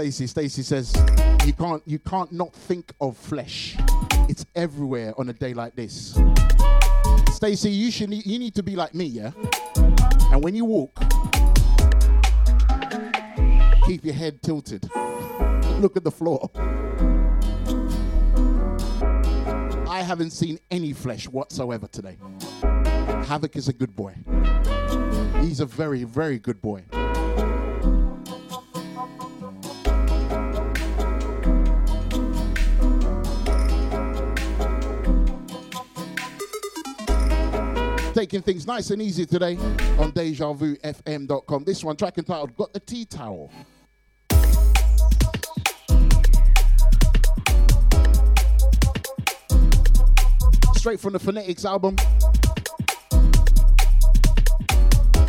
[0.00, 0.26] Stacy.
[0.28, 0.94] Stacy says
[1.44, 3.76] you can't you can't not think of flesh.
[4.30, 6.18] It's everywhere on a day like this.
[7.30, 9.32] Stacy, you should you need to be like me, yeah?
[10.32, 10.98] And when you walk,
[13.84, 14.88] keep your head tilted.
[15.80, 16.48] Look at the floor.
[19.86, 22.16] I haven't seen any flesh whatsoever today.
[23.26, 24.14] Havoc is a good boy.
[25.42, 26.84] He's a very, very good boy.
[38.20, 39.56] Taking things nice and easy today
[39.98, 41.64] on DejaVuFM.com.
[41.64, 43.50] This one track entitled Got the Tea Towel.
[50.74, 51.96] Straight from the Phonetics album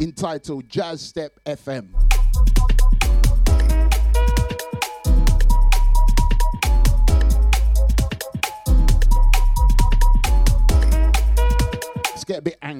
[0.02, 2.11] entitled Jazz Step FM.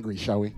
[0.02, 0.52] hungry, shall we?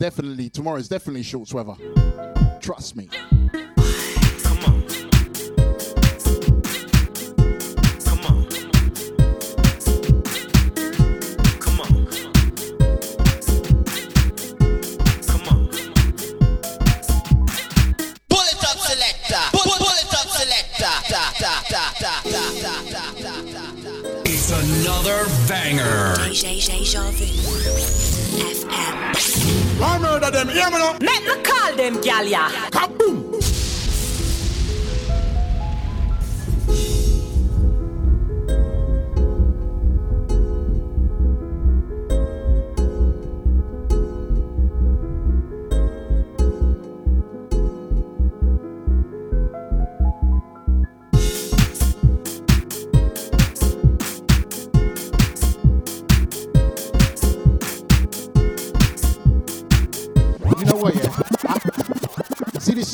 [0.00, 0.48] Definitely.
[0.48, 1.74] Tomorrow is definitely shorts weather.
[2.60, 3.08] Trust me.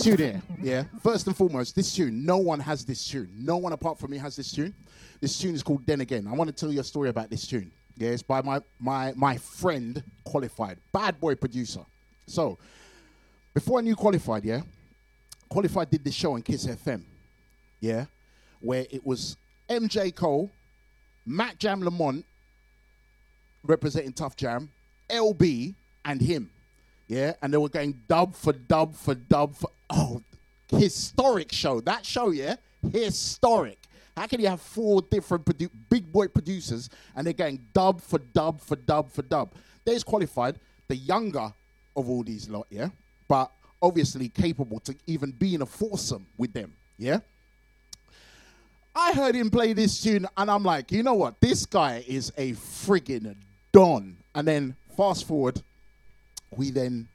[0.06, 0.84] Tune here, yeah?
[1.02, 3.28] First and foremost, this tune, no one has this tune.
[3.36, 4.72] No one apart from me has this tune.
[5.20, 6.28] This tune is called Then Again.
[6.28, 7.72] I want to tell you a story about this tune.
[7.96, 11.80] Yeah, it's by my, my, my friend, Qualified, bad boy producer.
[12.28, 12.56] So,
[13.52, 14.60] before I knew Qualified, yeah,
[15.48, 17.02] Qualified did this show on Kiss FM,
[17.80, 18.04] yeah,
[18.60, 19.36] where it was
[19.68, 20.52] MJ Cole,
[21.24, 22.24] Matt Jam Lamont,
[23.64, 24.70] representing Tuff Jam,
[25.10, 25.74] LB,
[26.04, 26.48] and him.
[27.08, 30.22] Yeah, and they were going dub for dub for dub for oh,
[30.68, 31.80] historic show.
[31.80, 32.56] That show, yeah,
[32.92, 33.78] historic.
[34.16, 38.18] How can you have four different produ- big boy producers and they're going dub for
[38.18, 39.52] dub for dub for dub?
[39.84, 40.56] There's qualified,
[40.88, 41.52] the younger
[41.94, 42.88] of all these lot, yeah,
[43.28, 43.50] but
[43.80, 47.20] obviously capable to even be in a foursome with them, yeah.
[48.94, 51.38] I heard him play this tune and I'm like, you know what?
[51.38, 53.36] This guy is a friggin'
[53.70, 54.16] don.
[54.34, 55.60] And then fast forward,
[56.54, 57.08] we then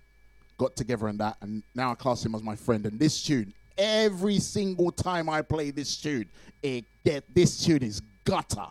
[0.58, 2.86] got together and that, and now I class him as my friend.
[2.86, 6.30] And this tune, every single time I play this tune,
[6.62, 8.68] it get this tune is gutter.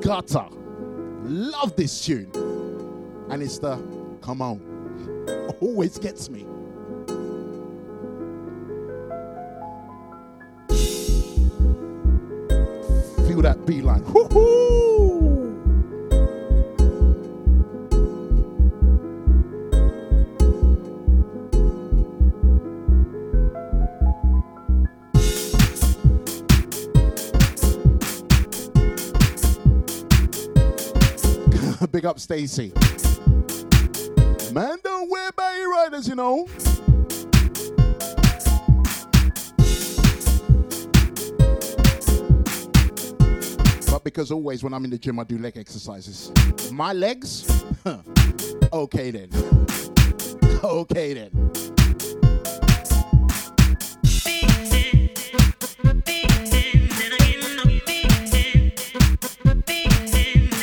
[0.00, 0.46] Gutter.
[1.24, 2.30] Love this tune.
[3.30, 3.76] And it's the
[4.20, 4.60] come on.
[5.60, 6.46] Always gets me.
[13.26, 14.04] Feel that beeline.
[14.12, 15.33] Woo-hoo!
[32.04, 32.70] Big up Stacy.
[34.52, 36.46] Man, don't wear Batty Riders, you know.
[43.90, 46.30] But because always when I'm in the gym, I do leg exercises.
[46.70, 47.64] My legs?
[48.72, 49.30] Okay then.
[50.64, 51.30] okay then.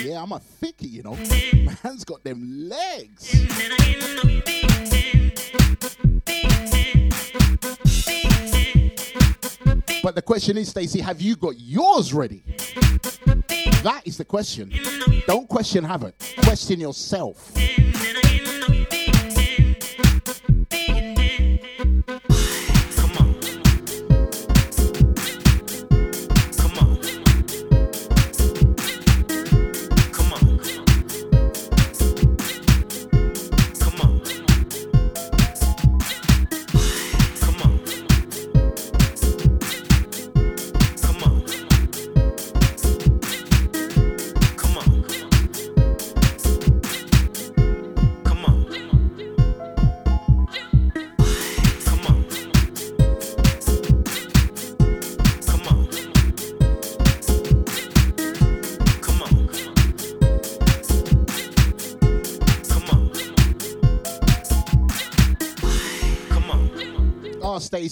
[0.04, 0.71] Yeah, I'm a you
[1.16, 1.76] know.
[1.84, 3.48] Man's got them legs.
[10.04, 12.44] But the question is, Stacey, have you got yours ready?
[13.84, 14.72] That is the question.
[15.28, 16.36] Don't question have it.
[16.44, 17.52] Question yourself.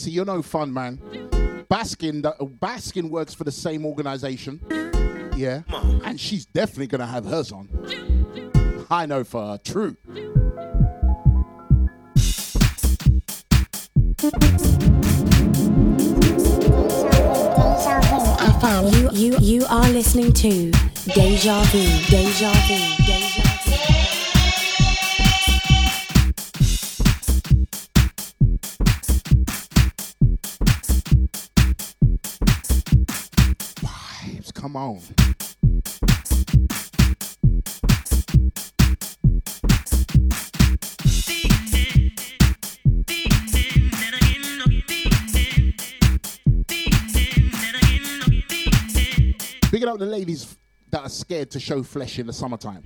[0.08, 0.98] Oh, you're no fun, man.
[1.70, 2.22] Baskin,
[2.60, 4.62] Baskin works for the same organization.
[5.36, 5.64] Yeah.
[6.04, 7.68] And she's definitely going to have hers on.
[8.90, 9.98] I know for true.
[18.92, 20.72] You, you, you are listening to
[21.14, 22.10] Deja Vu.
[22.10, 22.99] Deja Vu.
[34.80, 34.94] Big
[49.84, 50.58] it up the ladies
[50.92, 52.82] that are scared to show flesh in the summertime.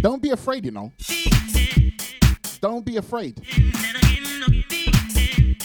[0.00, 0.94] Don't be afraid, you know.
[2.62, 3.38] Don't be afraid.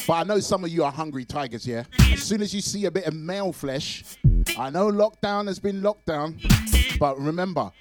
[0.05, 1.85] But I know some of you are hungry tigers, yeah?
[2.11, 4.03] As soon as you see a bit of male flesh,
[4.57, 6.39] I know lockdown has been lockdown,
[6.99, 7.71] but remember,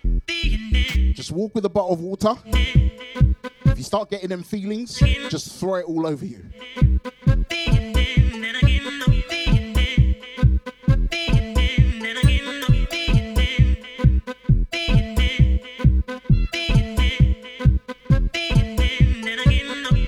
[1.13, 2.35] just walk with a bottle of water.
[2.47, 6.51] If you start getting them feelings, just throw it all over you.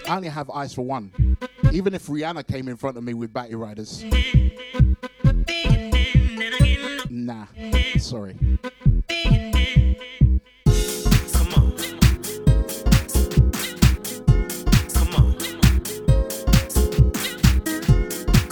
[0.09, 1.39] I only have eyes for one.
[1.73, 4.05] Even if Rihanna came in front of me with Batty Riders.
[7.25, 7.47] Nah,
[7.99, 8.35] sorry.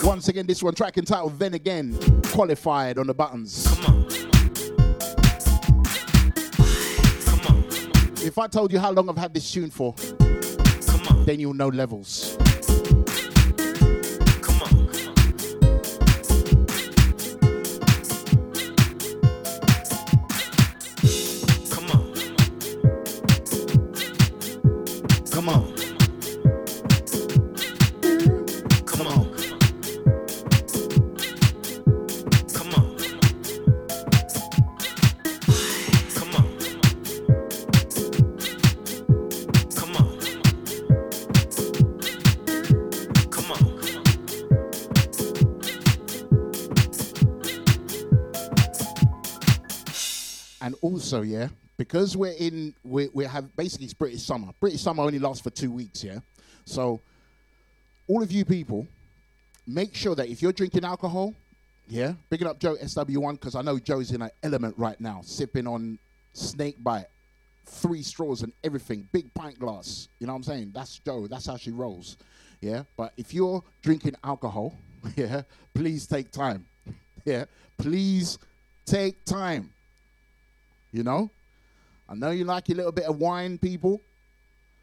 [0.04, 3.66] Once again, this one track entitled Then Again, qualified on the buttons.
[3.88, 4.06] On.
[8.22, 9.96] If I told you how long I've had this tune for,
[11.24, 12.29] then you'll know levels.
[51.90, 54.48] Because we're in, we we have basically it's British summer.
[54.60, 56.20] British summer only lasts for two weeks, yeah.
[56.64, 57.00] So,
[58.06, 58.86] all of you people,
[59.66, 61.34] make sure that if you're drinking alcohol,
[61.88, 65.66] yeah, picking up Joe SW1 because I know Joe's in an element right now, sipping
[65.66, 65.98] on
[66.32, 67.06] snake bite,
[67.66, 70.06] three straws and everything, big pint glass.
[70.20, 70.70] You know what I'm saying?
[70.72, 71.26] That's Joe.
[71.26, 72.16] That's how she rolls.
[72.60, 72.84] Yeah.
[72.96, 74.76] But if you're drinking alcohol,
[75.16, 75.42] yeah,
[75.74, 76.66] please take time.
[77.26, 77.44] Yeah.
[77.76, 78.38] Please
[78.86, 79.70] take time.
[80.90, 81.30] You know?
[82.10, 84.00] I know you like your little bit of wine, people.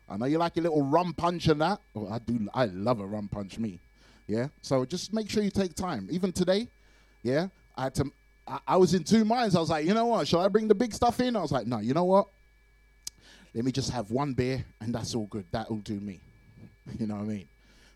[0.09, 1.81] I know you like your little rum punch and that.
[1.93, 2.47] Oh, I do.
[2.53, 3.79] I love a rum punch, me.
[4.27, 4.47] Yeah.
[4.61, 6.07] So just make sure you take time.
[6.09, 6.67] Even today,
[7.23, 8.11] yeah, I had to
[8.47, 9.55] I, I was in two minds.
[9.55, 10.27] I was like, you know what?
[10.27, 11.35] Shall I bring the big stuff in?
[11.35, 11.79] I was like, no.
[11.79, 12.27] You know what?
[13.53, 15.45] Let me just have one beer, and that's all good.
[15.51, 16.19] That'll do me.
[16.97, 17.47] You know what I mean?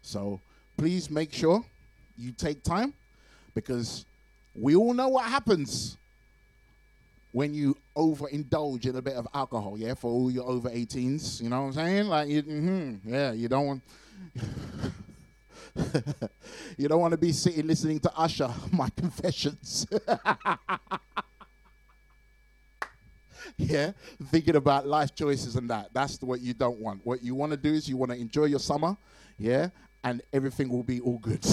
[0.01, 0.41] So
[0.75, 1.63] please make sure
[2.17, 2.93] you take time
[3.55, 4.03] because
[4.53, 5.95] we all know what happens
[7.31, 11.49] when you overindulge in a bit of alcohol, yeah, for all your over 18s, you
[11.49, 12.07] know what I'm saying?
[12.07, 13.81] Like, you, mhm, yeah, you don't want.
[16.77, 19.87] you don't want to be sitting listening to Usher, my confessions.
[23.57, 23.91] yeah,
[24.25, 25.89] thinking about life choices and that.
[25.93, 27.01] That's what you don't want.
[27.05, 28.97] What you want to do is you want to enjoy your summer,
[29.39, 29.69] yeah,
[30.03, 31.45] and everything will be all good.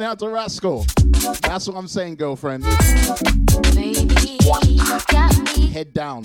[0.00, 0.86] Send out to Rascal.
[1.42, 2.64] That's what I'm saying, girlfriend.
[5.74, 6.24] Head down.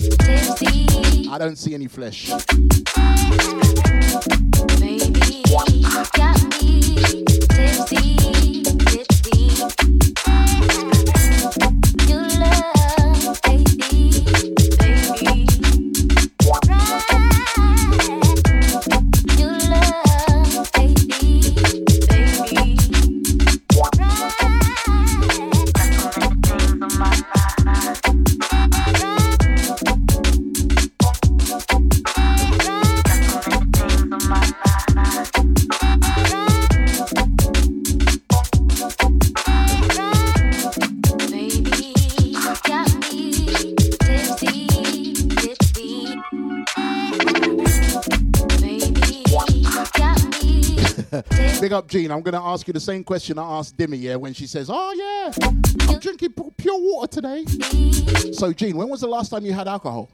[1.30, 2.32] I don't see any flesh.
[4.80, 5.16] Big
[51.76, 52.10] up, Jean.
[52.10, 54.70] I'm going to ask you the same question I asked Dimmy, yeah, when she says,
[54.72, 55.50] Oh, yeah,
[55.90, 57.46] I'm drinking pu- pure water today.
[58.32, 60.10] So, Jean, when was the last time you had alcohol?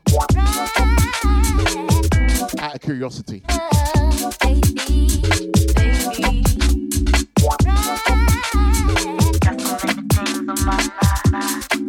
[2.59, 3.43] Out of curiosity.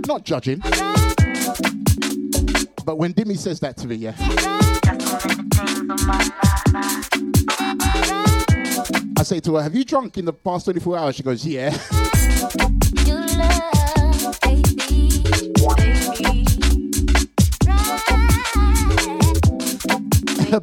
[0.06, 0.58] Not judging.
[2.84, 4.12] But when Dimmy says that to me, yeah.
[9.22, 11.14] I say to her, Have you drunk in the past 24 hours?
[11.14, 11.70] She goes, Yeah.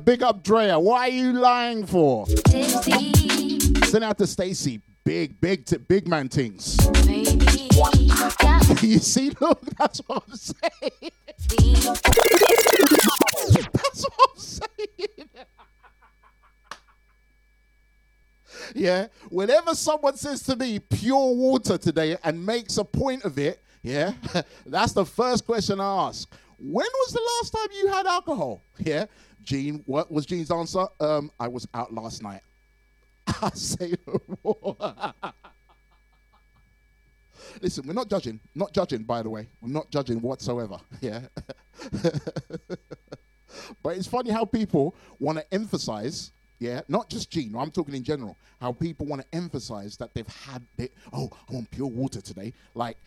[0.03, 0.77] Big up Drea.
[0.77, 2.25] What are you lying for?
[2.27, 4.81] Send out to Stacy.
[5.05, 6.75] Big, big, t- big man things.
[8.83, 10.91] you see, look, that's what I'm saying.
[13.71, 14.68] that's what I'm saying.
[18.75, 23.61] Yeah, whenever someone says to me pure water today and makes a point of it,
[23.81, 24.13] yeah,
[24.65, 26.31] that's the first question I ask.
[26.57, 28.61] When was the last time you had alcohol?
[28.77, 29.05] Yeah,
[29.43, 30.85] Gene, what was Gene's answer?
[30.99, 32.41] Um, I was out last night.
[33.41, 33.93] I say.
[37.61, 38.39] Listen, we're not judging.
[38.53, 39.47] Not judging, by the way.
[39.61, 40.77] We're not judging whatsoever.
[41.01, 41.21] Yeah.
[43.81, 48.03] but it's funny how people want to emphasize, yeah, not just Gene, I'm talking in
[48.03, 52.19] general, how people want to emphasize that they've had, they, oh, I'm on pure water
[52.19, 52.51] today.
[52.75, 52.97] Like,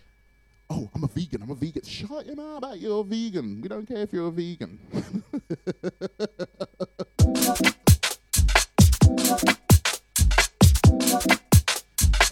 [0.71, 1.85] oh, I'm a vegan, I'm a vegan.
[1.85, 3.61] Shut your mouth about you're a vegan.
[3.61, 4.79] We don't care if you're a vegan.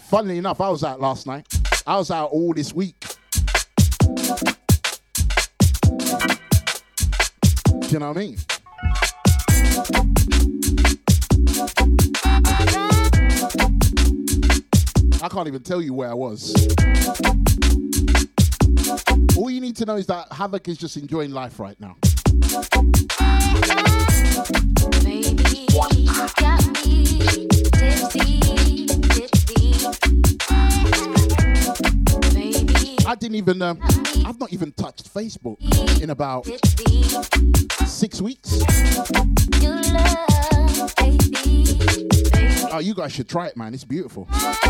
[0.09, 1.45] Funnily enough, I was out last night.
[1.85, 3.05] I was out all this week.
[7.79, 8.37] Do you know what I mean?
[15.23, 16.51] I can't even tell you where I was.
[19.37, 21.95] All you need to know is that Havoc is just enjoying life right now.
[33.05, 33.79] I didn't even, um,
[34.25, 35.59] I've not even touched Facebook
[36.01, 36.47] in about
[37.85, 38.63] six weeks.
[42.73, 43.73] Oh, you guys should try it, man.
[43.73, 44.29] It's beautiful.
[44.31, 44.63] Love,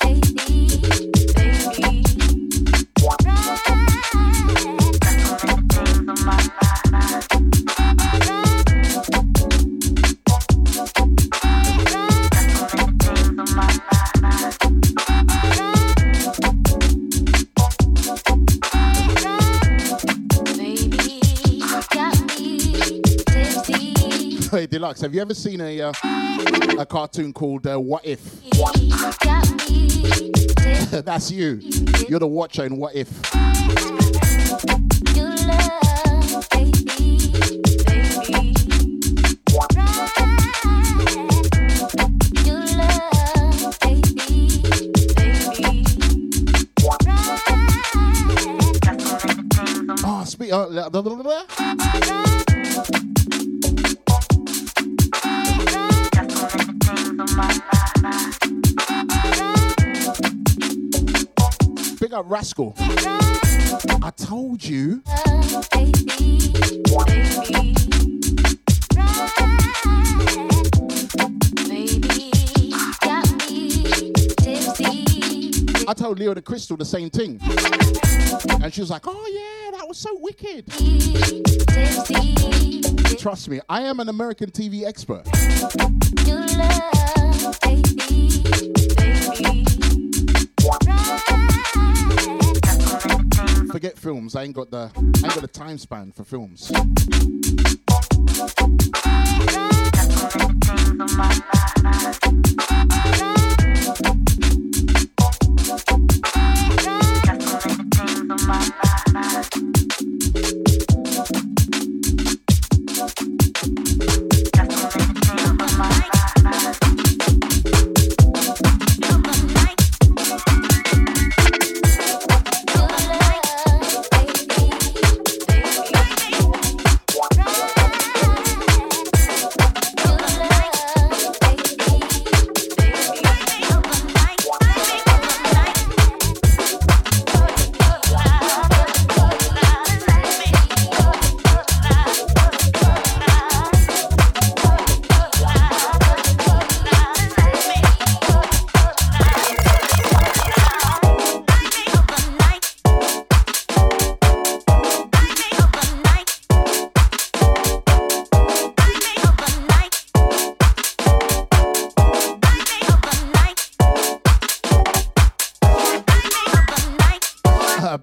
[0.00, 0.34] baby,
[1.34, 2.13] baby.
[24.64, 25.92] Hey, Deluxe, have you ever seen a uh,
[26.78, 28.20] a cartoon called uh, What If?
[31.04, 31.60] That's you.
[32.08, 33.08] You're the watcher in What If.
[50.06, 50.52] Oh, speak.
[50.52, 52.23] Uh,
[62.14, 62.74] up Rascal.
[62.78, 65.02] I told you.
[75.86, 77.40] I told Leo the Crystal the same thing.
[78.62, 80.70] And she was like, oh yeah, that was so wicked.
[83.18, 85.24] Trust me, I am an American TV expert.
[93.84, 94.34] Forget films.
[94.34, 96.72] I ain't got the I ain't got the time span for films.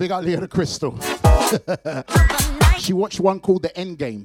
[0.01, 0.97] Big up Leo the Crystal.
[2.79, 4.23] she watched one called The End Game.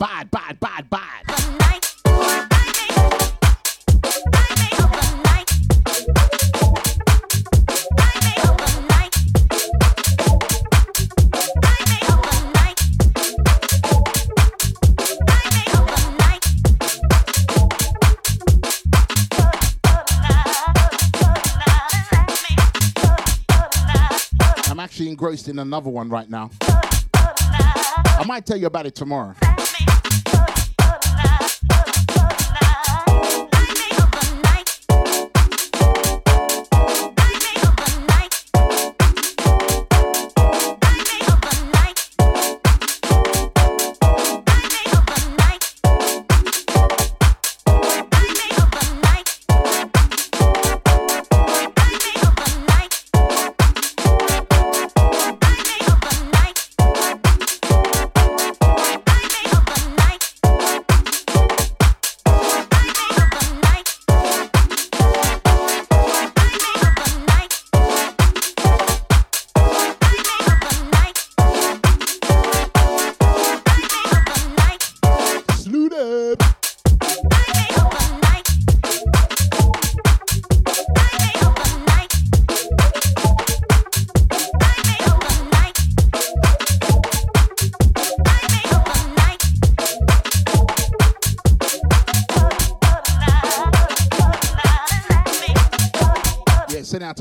[0.00, 0.39] Bad, bad.
[25.20, 26.48] Engrossed in another one right now.
[26.62, 29.34] I might tell you about it tomorrow.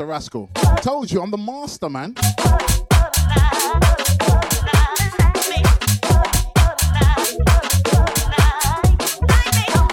[0.10, 0.50] Rascal.
[0.82, 2.16] Told you, I'm the master, man.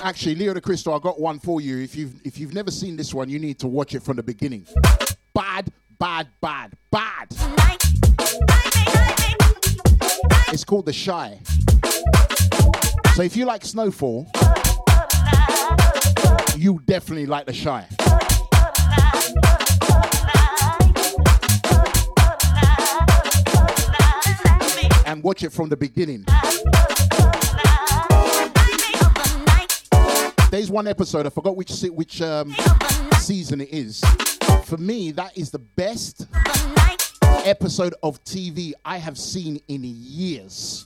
[0.02, 1.78] Actually, Leo the Crystal, I got one for you.
[1.82, 4.22] If you've if you've never seen this one, you need to watch it from the
[4.22, 4.66] beginning.
[5.34, 7.28] Bad, bad, bad, bad.
[10.48, 11.40] It's called The Chi.
[13.14, 14.30] So if you like Snowfall,
[16.56, 18.05] you definitely like The Chi.
[25.26, 26.24] Watch it from the beginning.
[30.52, 32.54] There's one episode, I forgot which which um,
[33.18, 34.00] season it is.
[34.66, 36.28] For me, that is the best
[37.44, 40.84] episode of TV I have seen in years.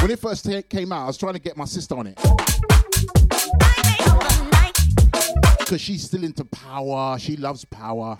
[0.00, 2.81] When it first came out, I was trying to get my sister on it.
[5.72, 7.18] Because she's still into power.
[7.18, 8.18] She loves power.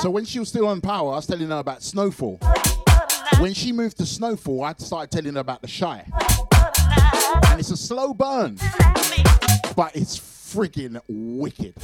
[0.00, 2.40] So when she was still on power, I was telling her about Snowfall.
[3.38, 6.06] When she moved to Snowfall, I started telling her about the Chi.
[7.50, 8.56] And it's a slow burn,
[9.76, 11.74] but it's friggin' wicked.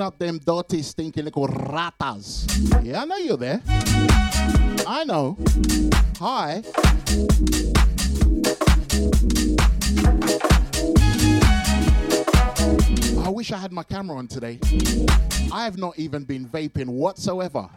[0.00, 2.46] Up them dirty, stinking little ratas.
[2.82, 3.60] Yeah, I know you're there.
[4.86, 5.36] I know.
[6.18, 6.62] Hi.
[13.22, 14.58] I wish I had my camera on today.
[15.52, 17.68] I have not even been vaping whatsoever.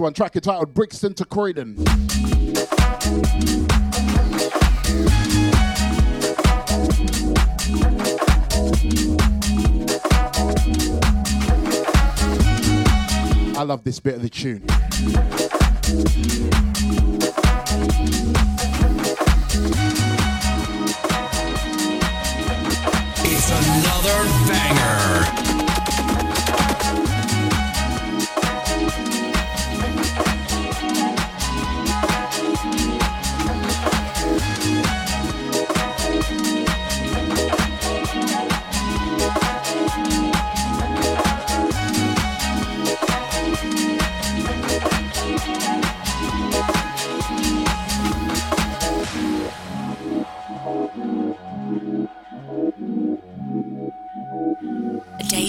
[0.00, 1.76] One, track entitled Brixton to Croydon.
[13.56, 14.66] I love this bit of the tune.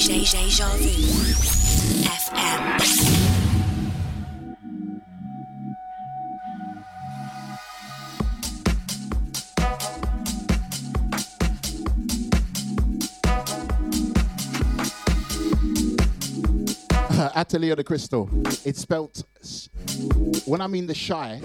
[0.08, 0.90] Deja Vu.
[2.04, 2.82] FM.
[17.36, 18.28] Atelier de Crystal.
[18.66, 19.24] It's spelt,
[20.46, 21.42] when I mean the Chi,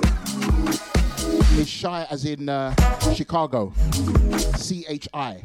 [1.58, 2.74] it's shy as in uh,
[3.14, 3.74] Chicago.
[4.56, 5.42] C H I.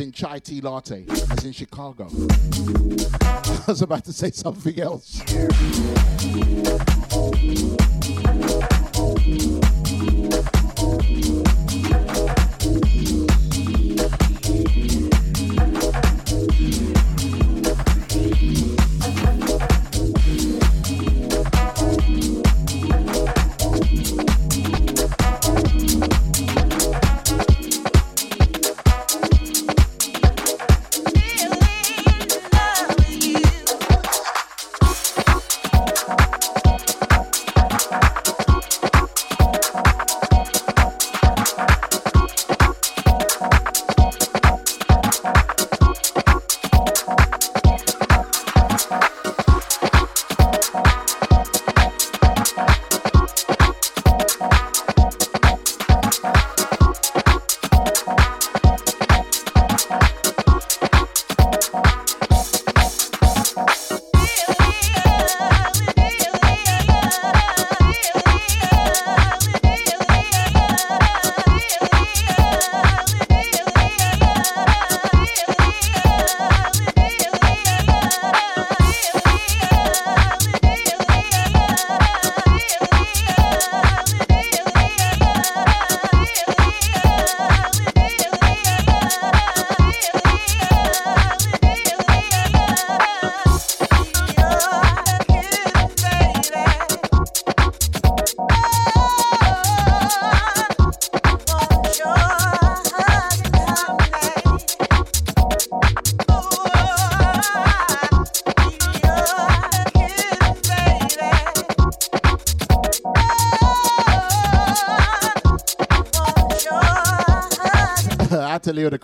[0.00, 2.06] As in chai tea latte, as in Chicago.
[2.10, 5.20] I was about to say something else.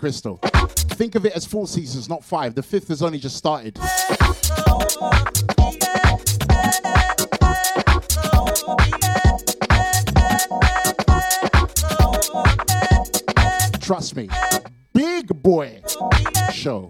[0.07, 0.37] Crystal.
[0.37, 2.55] Think of it as four seasons, not five.
[2.55, 3.75] The fifth has only just started.
[13.81, 14.29] Trust me,
[14.93, 15.81] big boy
[16.53, 16.89] show.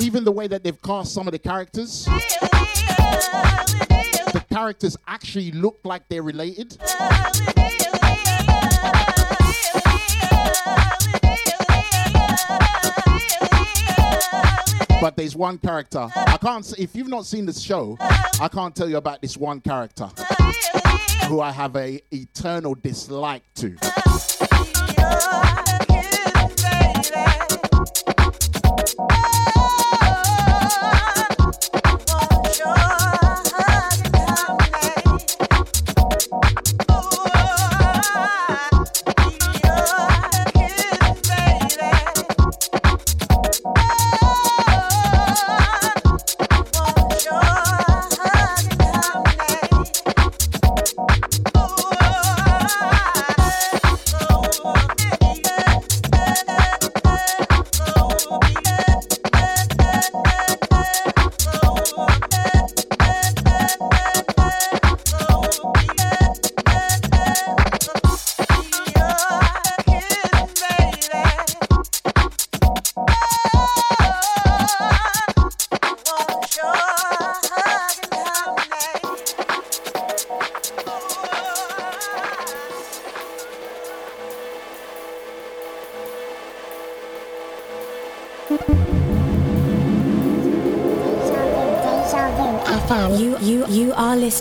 [0.00, 2.08] Even the way that they've cast some of the characters,
[4.70, 6.76] characters actually look like they're related.
[15.00, 16.06] But there's one character.
[16.14, 16.72] I can't.
[16.78, 20.08] If you've not seen this show, I can't tell you about this one character
[21.26, 23.76] who I have a eternal dislike to.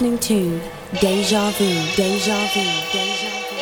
[0.01, 0.61] Listening to
[1.01, 1.95] Deja Vu.
[1.97, 2.61] Deja Vu.
[2.93, 3.55] Deja Vu.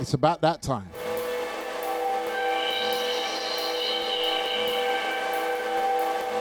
[0.00, 0.88] It's about that time.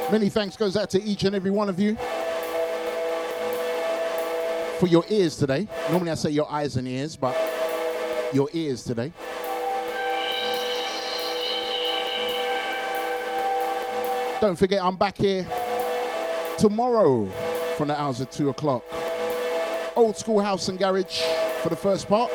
[0.09, 1.97] Many thanks goes out to each and every one of you
[4.79, 5.67] for your ears today.
[5.91, 7.35] Normally I say your eyes and ears, but
[8.33, 9.11] your ears today.
[14.39, 15.47] Don't forget, I'm back here
[16.59, 17.25] tomorrow
[17.75, 18.83] from the hours of two o'clock.
[19.95, 21.21] Old school house and garage
[21.63, 22.29] for the first part.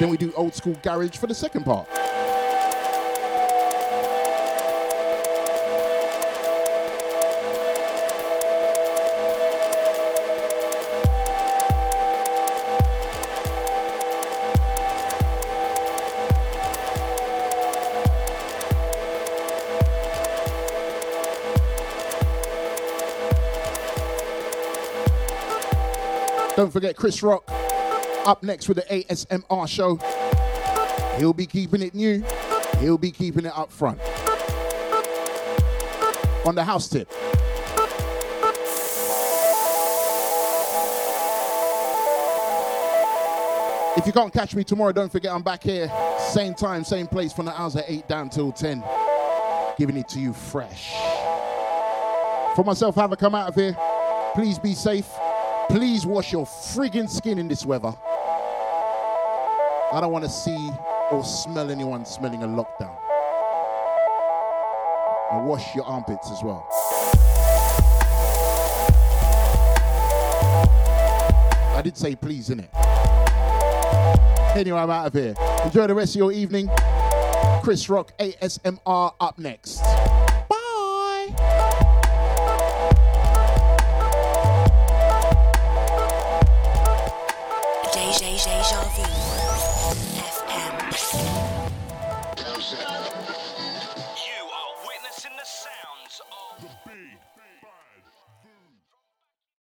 [0.00, 1.88] Then we do old school garage for the second part.
[26.58, 27.44] Don't forget Chris Rock
[28.26, 29.94] up next with the ASMR show.
[31.16, 32.24] He'll be keeping it new.
[32.80, 34.00] He'll be keeping it up front.
[36.44, 37.08] On the house tip.
[43.96, 45.88] If you can't catch me tomorrow, don't forget I'm back here.
[46.18, 48.82] Same time, same place from the hours at 8 down till 10.
[49.78, 50.90] Giving it to you fresh.
[52.56, 53.76] For myself, have a come out of here.
[54.34, 55.08] Please be safe.
[55.70, 57.94] Please wash your friggin' skin in this weather.
[59.92, 60.70] I don't want to see
[61.10, 62.96] or smell anyone smelling a lockdown.
[65.30, 66.66] And wash your armpits as well.
[71.76, 72.68] I did say please, innit?
[74.56, 75.34] Anyway, I'm out of here.
[75.64, 76.70] Enjoy the rest of your evening.
[77.62, 79.82] Chris Rock ASMR up next.